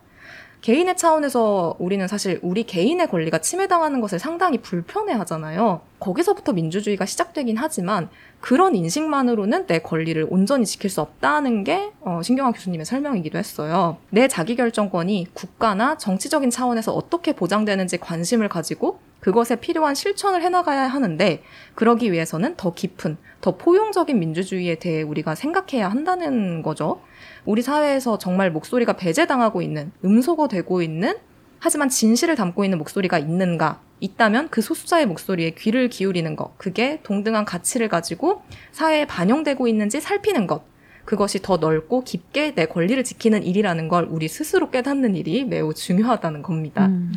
개인의 0.65 0.97
차원에서 0.97 1.77
우리는 1.79 2.09
사실 2.09 2.41
우리 2.41 2.65
개인의 2.65 3.09
권리가 3.09 3.37
침해당하는 3.37 4.01
것을 4.01 4.19
상당히 4.19 4.57
불편해 4.57 5.13
하잖아요. 5.13 5.83
거기서부터 6.01 6.55
민주주의가 6.55 7.05
시작되긴 7.05 7.59
하지만 7.59 8.09
그런 8.41 8.75
인식만으로는 8.75 9.67
내 9.67 9.81
권리를 9.81 10.27
온전히 10.31 10.65
지킬 10.65 10.89
수 10.89 11.03
없다는 11.03 11.65
게 11.65 11.93
어, 12.01 12.23
신경환 12.23 12.55
교수님의 12.55 12.87
설명이기도 12.87 13.37
했어요. 13.37 13.99
내 14.09 14.27
자기결정권이 14.27 15.27
국가나 15.35 15.99
정치적인 15.99 16.49
차원에서 16.49 16.95
어떻게 16.95 17.35
보장되는지 17.35 17.99
관심을 17.99 18.49
가지고 18.49 19.01
그것에 19.21 19.57
필요한 19.57 19.95
실천을 19.95 20.41
해나가야 20.41 20.87
하는데 20.87 21.43
그러기 21.75 22.11
위해서는 22.11 22.57
더 22.57 22.73
깊은, 22.73 23.19
더 23.43 23.59
포용적인 23.59 24.19
민주주의에 24.19 24.77
대해 24.77 25.03
우리가 25.03 25.35
생각해야 25.35 25.91
한다는 25.91 26.63
거죠. 26.63 27.03
우리 27.45 27.63
사회에서 27.63 28.19
정말 28.19 28.51
목소리가 28.51 28.95
배제당하고 28.95 29.63
있는, 29.63 29.93
음소거되고 30.05 30.83
있는, 30.83 31.17
하지만 31.59 31.89
진실을 31.89 32.37
담고 32.37 32.65
있는 32.65 32.79
목소리가 32.79 33.19
있는가? 33.19 33.81
있다면 34.01 34.49
그 34.51 34.61
소수자의 34.61 35.07
목소리에 35.07 35.51
귀를 35.53 35.89
기울이는 35.89 36.37
것, 36.37 36.59
그게 36.59 37.01
동등한 37.05 37.45
가치를 37.45 37.89
가지고 37.89 38.43
사회에 38.73 39.07
반영되고 39.07 39.67
있는지 39.67 40.01
살피는 40.01 40.47
것, 40.47 40.65
그것이 41.05 41.41
더 41.43 41.57
넓고 41.57 42.05
깊게 42.05 42.55
내 42.55 42.67
권리를 42.67 43.03
지키는 43.03 43.45
일이라는 43.45 43.89
걸 43.89 44.07
우리 44.11 44.29
스스로 44.29 44.71
깨닫는 44.71 45.17
일이 45.17 45.45
매우 45.45 45.75
중요하다는 45.75 46.43
겁니다. 46.43 46.87
음. 46.87 47.13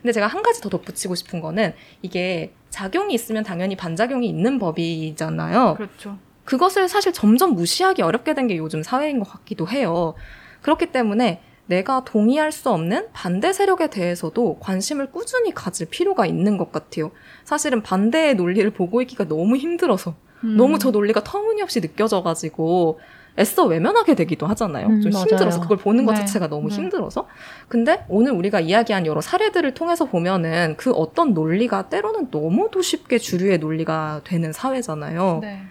근데 0.00 0.12
제가 0.12 0.26
한 0.26 0.42
가지 0.42 0.60
더 0.60 0.68
덧붙이고 0.68 1.14
싶은 1.14 1.40
거는 1.40 1.74
이게 2.02 2.52
작용이 2.70 3.12
있으면 3.14 3.42
당연히 3.42 3.76
반작용이 3.76 4.26
있는 4.26 4.58
법이잖아요. 4.58 5.74
그렇죠. 5.76 6.18
그것을 6.50 6.88
사실 6.88 7.12
점점 7.12 7.54
무시하기 7.54 8.02
어렵게 8.02 8.34
된 8.34 8.48
게 8.48 8.56
요즘 8.56 8.82
사회인 8.82 9.20
것 9.20 9.28
같기도 9.30 9.68
해요. 9.68 10.14
그렇기 10.62 10.86
때문에 10.90 11.40
내가 11.66 12.02
동의할 12.04 12.50
수 12.50 12.70
없는 12.70 13.08
반대 13.12 13.52
세력에 13.52 13.88
대해서도 13.90 14.58
관심을 14.58 15.12
꾸준히 15.12 15.54
가질 15.54 15.86
필요가 15.88 16.26
있는 16.26 16.56
것 16.58 16.72
같아요. 16.72 17.12
사실은 17.44 17.82
반대의 17.82 18.34
논리를 18.34 18.68
보고 18.70 19.00
있기가 19.02 19.28
너무 19.28 19.56
힘들어서 19.56 20.14
음. 20.42 20.56
너무 20.56 20.80
저 20.80 20.90
논리가 20.90 21.22
터무니없이 21.22 21.80
느껴져가지고 21.80 22.98
애써 23.38 23.66
외면하게 23.66 24.16
되기도 24.16 24.46
하잖아요. 24.48 24.88
음, 24.88 25.00
좀 25.02 25.12
맞아요. 25.12 25.26
힘들어서 25.28 25.60
그걸 25.60 25.76
보는 25.76 26.04
것 26.04 26.12
네. 26.14 26.20
자체가 26.20 26.48
너무 26.48 26.68
네. 26.68 26.74
힘들어서. 26.74 27.28
근데 27.68 28.04
오늘 28.08 28.32
우리가 28.32 28.58
이야기한 28.58 29.06
여러 29.06 29.20
사례들을 29.20 29.74
통해서 29.74 30.06
보면은 30.06 30.74
그 30.76 30.90
어떤 30.90 31.32
논리가 31.32 31.88
때로는 31.90 32.28
너무도 32.32 32.82
쉽게 32.82 33.18
주류의 33.18 33.58
논리가 33.58 34.22
되는 34.24 34.52
사회잖아요. 34.52 35.38
네. 35.42 35.62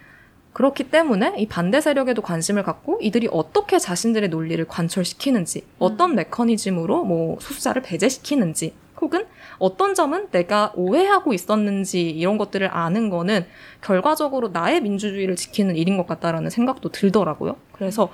그렇기 0.54 0.86
때문에 0.86 1.36
이 1.38 1.48
반대 1.48 1.80
세력에도 1.80 2.22
관심을 2.22 2.64
갖고 2.64 3.00
이들이 3.02 3.30
어떻게 3.32 3.80
자신들의 3.80 4.30
논리를 4.30 4.64
관철시키는지, 4.66 5.66
어떤 5.78 6.16
메커니즘으로 6.16 7.04
뭐 7.04 7.38
소수자를 7.40 7.82
배제시키는지, 7.82 8.74
혹은 9.02 9.26
어떤 9.60 9.94
점은 9.94 10.30
내가 10.32 10.74
오해하고 10.76 11.34
있었는지 11.34 12.10
이런 12.10 12.38
것들을 12.38 12.68
아는 12.70 13.10
거는 13.10 13.46
결과적으로 13.82 14.50
나의 14.50 14.82
민주주의를 14.82 15.36
지키는 15.36 15.76
일인 15.76 15.98
것 15.98 16.06
같다라는 16.08 16.50
생각도 16.50 16.90
들더라고요. 16.90 17.56
그래서 17.72 18.12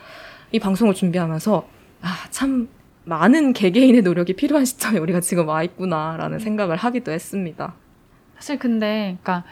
이 0.52 0.60
방송을 0.60 0.94
준비하면서 0.94 1.68
아, 2.02 2.08
참 2.30 2.70
많은 3.06 3.54
개개인의 3.54 4.02
노력이 4.02 4.34
필요한 4.34 4.66
시점에 4.66 5.00
우리가 5.00 5.22
지금 5.22 5.48
와 5.48 5.64
있구나라는 5.64 6.40
생각을 6.40 6.76
하기도 6.76 7.12
했습니다. 7.12 7.74
사실 8.36 8.60
근데 8.60 9.18
그러니까 9.22 9.44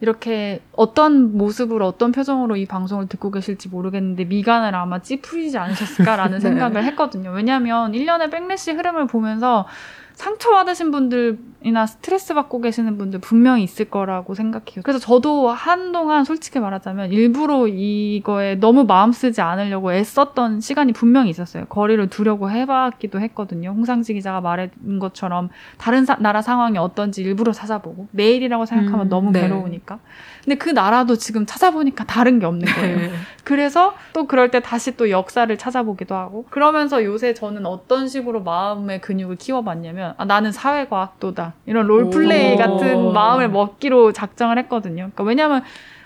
이렇게 0.00 0.60
어떤 0.72 1.36
모습으로 1.36 1.86
어떤 1.86 2.10
표정으로 2.10 2.56
이 2.56 2.64
방송을 2.64 3.06
듣고 3.06 3.30
계실지 3.30 3.68
모르겠는데 3.68 4.24
미간을 4.24 4.74
아마 4.74 5.00
찌푸리지 5.00 5.58
않으셨을까라는 5.58 6.38
네. 6.38 6.40
생각을 6.40 6.84
했거든요. 6.84 7.30
왜냐하면 7.30 7.92
1년의 7.92 8.30
백래시 8.30 8.72
흐름을 8.72 9.06
보면서 9.06 9.66
상처받으신 10.20 10.90
분들이나 10.90 11.86
스트레스 11.86 12.34
받고 12.34 12.60
계시는 12.60 12.98
분들 12.98 13.20
분명히 13.20 13.62
있을 13.62 13.86
거라고 13.86 14.34
생각해요. 14.34 14.82
그래서 14.82 14.98
저도 14.98 15.48
한동안 15.48 16.24
솔직히 16.24 16.60
말하자면 16.60 17.10
일부러 17.10 17.66
이거에 17.66 18.56
너무 18.56 18.84
마음 18.84 19.12
쓰지 19.12 19.40
않으려고 19.40 19.94
애썼던 19.94 20.60
시간이 20.60 20.92
분명히 20.92 21.30
있었어요. 21.30 21.64
거리를 21.66 22.06
두려고 22.10 22.50
해봤기도 22.50 23.18
했거든요. 23.18 23.70
홍상지 23.70 24.12
기자가 24.12 24.42
말한 24.42 24.98
것처럼 25.00 25.48
다른 25.78 26.04
사- 26.04 26.18
나라 26.20 26.42
상황이 26.42 26.76
어떤지 26.76 27.22
일부러 27.22 27.52
찾아보고 27.52 28.08
내일이라고 28.10 28.66
생각하면 28.66 29.06
음, 29.06 29.08
너무 29.08 29.32
네. 29.32 29.40
괴로우니까. 29.40 30.00
근데 30.44 30.56
그 30.56 30.70
나라도 30.70 31.16
지금 31.16 31.46
찾아보니까 31.46 32.04
다른 32.04 32.38
게 32.38 32.46
없는 32.46 32.66
거예요. 32.72 33.10
그래서 33.44 33.94
또 34.12 34.26
그럴 34.26 34.50
때 34.50 34.60
다시 34.60 34.96
또 34.96 35.10
역사를 35.10 35.56
찾아보기도 35.56 36.14
하고 36.14 36.44
그러면서 36.50 37.04
요새 37.04 37.34
저는 37.34 37.66
어떤 37.66 38.08
식으로 38.08 38.42
마음의 38.42 39.00
근육을 39.00 39.36
키워봤냐면 39.36 40.14
아, 40.16 40.24
나는 40.24 40.52
사회과학도다 40.52 41.54
이런 41.66 41.86
롤플레이 41.86 42.54
오. 42.54 42.56
같은 42.56 43.12
마음을 43.12 43.48
먹기로 43.48 44.12
작정을 44.12 44.58
했거든요. 44.58 45.10
그러니까 45.14 45.24
왜냐하면 45.24 45.62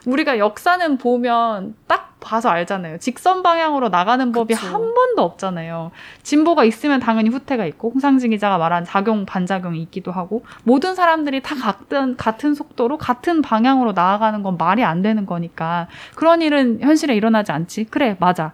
우리가 0.07 0.39
역사는 0.39 0.99
보면 0.99 1.75
딱 1.87 2.14
봐서 2.25 2.49
알잖아요. 2.49 2.99
직선 2.99 3.43
방향으로 3.43 3.91
나가는 3.91 4.33
법이 4.33 4.55
그쵸. 4.55 4.67
한 4.67 4.95
번도 4.95 5.23
없잖아요. 5.23 5.93
진보가 6.23 6.65
있으면 6.65 6.99
당연히 6.99 7.29
후퇴가 7.29 7.67
있고 7.67 7.91
홍상진 7.91 8.31
기자가 8.31 8.59
말한 8.59 8.85
작용 8.85 9.27
반작용이 9.27 9.81
있기도 9.83 10.11
하고 10.11 10.45
모든 10.65 10.95
사람들이 10.95 11.43
다 11.43 11.55
같은 11.55 12.17
같은 12.17 12.55
속도로 12.55 12.99
같은 12.99 13.43
방향으로 13.43 13.93
나아가는 13.93 14.43
건 14.43 14.57
말이 14.57 14.83
안 14.83 15.03
되는 15.03 15.27
거니까 15.27 15.87
그런 16.17 16.43
일은 16.43 16.81
현실에 16.81 17.15
일어나지 17.15 17.53
않지. 17.53 17.85
그래 17.85 18.17
맞아. 18.19 18.53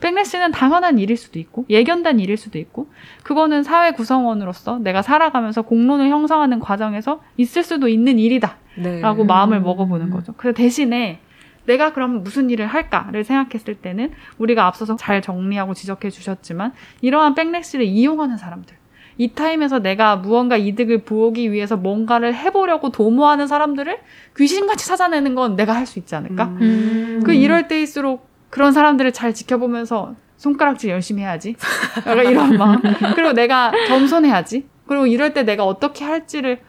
백래시는 0.00 0.50
당연한 0.50 0.98
일일 0.98 1.16
수도 1.16 1.38
있고 1.38 1.66
예견된 1.68 2.20
일일 2.20 2.36
수도 2.36 2.58
있고 2.58 2.88
그거는 3.22 3.62
사회 3.62 3.92
구성원으로서 3.92 4.78
내가 4.78 5.02
살아가면서 5.02 5.62
공론을 5.62 6.08
형성하는 6.08 6.58
과정에서 6.58 7.20
있을 7.36 7.62
수도 7.62 7.86
있는 7.86 8.18
일이다. 8.18 8.56
네. 8.76 9.00
라고 9.00 9.22
음. 9.22 9.26
마음을 9.26 9.60
먹어보는 9.60 10.10
거죠. 10.10 10.32
그래서 10.36 10.56
대신에 10.56 11.20
내가 11.66 11.92
그럼 11.92 12.22
무슨 12.22 12.50
일을 12.50 12.66
할까를 12.66 13.24
생각했을 13.24 13.74
때는 13.76 14.12
우리가 14.38 14.66
앞서서 14.66 14.96
잘 14.96 15.22
정리하고 15.22 15.74
지적해 15.74 16.10
주셨지만 16.10 16.72
이러한 17.00 17.34
백래시를 17.34 17.84
이용하는 17.84 18.36
사람들 18.36 18.76
이 19.18 19.32
타임에서 19.34 19.80
내가 19.80 20.16
무언가 20.16 20.56
이득을 20.56 21.02
보기 21.04 21.52
위해서 21.52 21.76
뭔가를 21.76 22.34
해보려고 22.34 22.90
도모하는 22.90 23.46
사람들을 23.46 23.98
귀신같이 24.36 24.86
찾아내는 24.86 25.34
건 25.34 25.56
내가 25.56 25.74
할 25.74 25.86
수 25.86 25.98
있지 25.98 26.14
않을까? 26.14 26.44
음. 26.60 27.20
그 27.24 27.34
이럴 27.34 27.68
때일수록 27.68 28.26
그런 28.48 28.72
사람들을 28.72 29.12
잘 29.12 29.34
지켜보면서 29.34 30.14
손가락질 30.38 30.88
열심히 30.90 31.22
해야지. 31.22 31.54
약간 31.98 32.30
이런 32.30 32.56
마음. 32.56 32.80
그리고 33.14 33.32
내가 33.34 33.70
겸손해야지. 33.88 34.66
그리고 34.86 35.06
이럴 35.06 35.34
때 35.34 35.42
내가 35.42 35.66
어떻게 35.66 36.04
할지를 36.04 36.60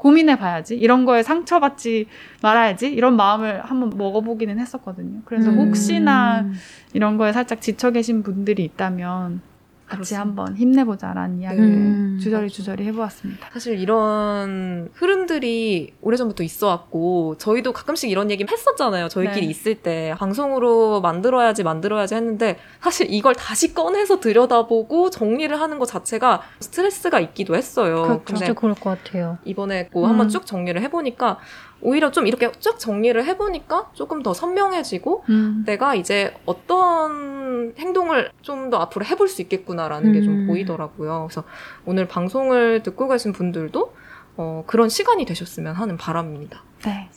고민해 0.00 0.36
봐야지. 0.36 0.76
이런 0.76 1.04
거에 1.04 1.22
상처받지 1.22 2.06
말아야지. 2.42 2.88
이런 2.88 3.16
마음을 3.16 3.60
한번 3.62 3.92
먹어보기는 3.96 4.58
했었거든요. 4.58 5.20
그래서 5.26 5.50
음. 5.50 5.58
혹시나 5.58 6.46
이런 6.94 7.18
거에 7.18 7.32
살짝 7.34 7.60
지쳐 7.60 7.90
계신 7.90 8.22
분들이 8.22 8.64
있다면 8.64 9.42
같이 9.90 10.14
그렇습니다. 10.14 10.20
한번 10.20 10.56
힘내보자라는 10.56 11.40
이야기를 11.40 11.64
음. 11.64 12.18
주저리 12.22 12.48
주저리 12.48 12.84
해보았습니다. 12.86 13.48
사실 13.52 13.78
이런 13.78 14.88
흐름들이 14.94 15.94
오래전부터 16.00 16.44
있어 16.44 16.68
왔고, 16.68 17.36
저희도 17.38 17.72
가끔씩 17.72 18.08
이런 18.10 18.30
얘기 18.30 18.46
했었잖아요. 18.48 19.08
저희끼리 19.08 19.46
네. 19.46 19.50
있을 19.50 19.74
때. 19.76 20.14
방송으로 20.18 21.00
만들어야지, 21.00 21.64
만들어야지 21.64 22.14
했는데, 22.14 22.58
사실 22.80 23.08
이걸 23.10 23.34
다시 23.34 23.74
꺼내서 23.74 24.20
들여다보고 24.20 25.10
정리를 25.10 25.60
하는 25.60 25.78
것 25.78 25.86
자체가 25.86 26.42
스트레스가 26.60 27.20
있기도 27.20 27.56
했어요. 27.56 28.02
그렇죠. 28.02 28.22
근데 28.24 28.38
진짜 28.46 28.52
그럴 28.54 28.74
것 28.74 29.02
같아요. 29.02 29.38
이번에 29.44 29.88
고 29.88 30.04
음. 30.04 30.10
한번 30.10 30.28
쭉 30.28 30.46
정리를 30.46 30.80
해보니까, 30.82 31.38
오히려 31.82 32.10
좀 32.10 32.26
이렇게 32.26 32.50
쭉 32.60 32.78
정리를 32.78 33.24
해보니까 33.24 33.90
조금 33.94 34.22
더 34.22 34.32
선명해지고, 34.34 35.24
음. 35.28 35.62
내가 35.66 35.94
이제 35.94 36.34
어떤 36.46 37.74
행동을 37.78 38.30
좀 38.42 38.70
더 38.70 38.78
앞으로 38.78 39.04
해볼 39.04 39.28
수 39.28 39.42
있겠구나라는 39.42 40.12
게좀 40.12 40.32
음. 40.32 40.46
보이더라고요. 40.46 41.26
그래서 41.28 41.44
오늘 41.86 42.06
방송을 42.06 42.82
듣고 42.82 43.08
계신 43.08 43.32
분들도 43.32 43.92
어, 44.36 44.64
그런 44.66 44.88
시간이 44.88 45.24
되셨으면 45.24 45.74
하는 45.74 45.96
바람입니다. 45.96 46.62
네. 46.84 47.10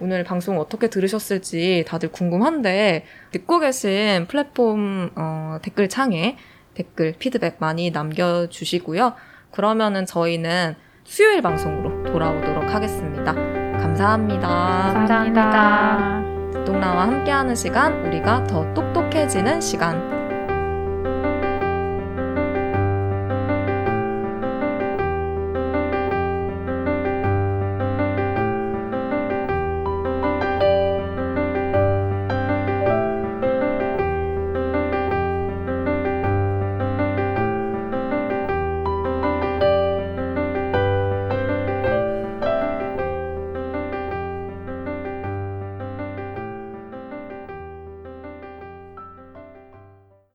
오늘 0.00 0.24
방송 0.24 0.58
어떻게 0.60 0.88
들으셨을지 0.90 1.84
다들 1.86 2.10
궁금한데 2.10 3.06
듣고 3.30 3.58
계신 3.60 4.26
플랫폼 4.28 5.10
어, 5.14 5.58
댓글 5.62 5.88
창에 5.88 6.36
댓글 6.74 7.14
피드백 7.18 7.56
많이 7.58 7.90
남겨주시고요. 7.90 9.14
그러면은 9.52 10.04
저희는 10.04 10.74
수요일 11.04 11.40
방송으로 11.40 12.12
돌아오도록 12.12 12.74
하겠습니다. 12.74 13.57
감사합니다. 13.78 14.48
감사합니다. 14.94 16.22
듣동나와 16.52 17.02
함께하는 17.02 17.54
시간, 17.54 18.04
우리가 18.06 18.44
더 18.44 18.72
똑똑해지는 18.74 19.60
시간. 19.60 20.17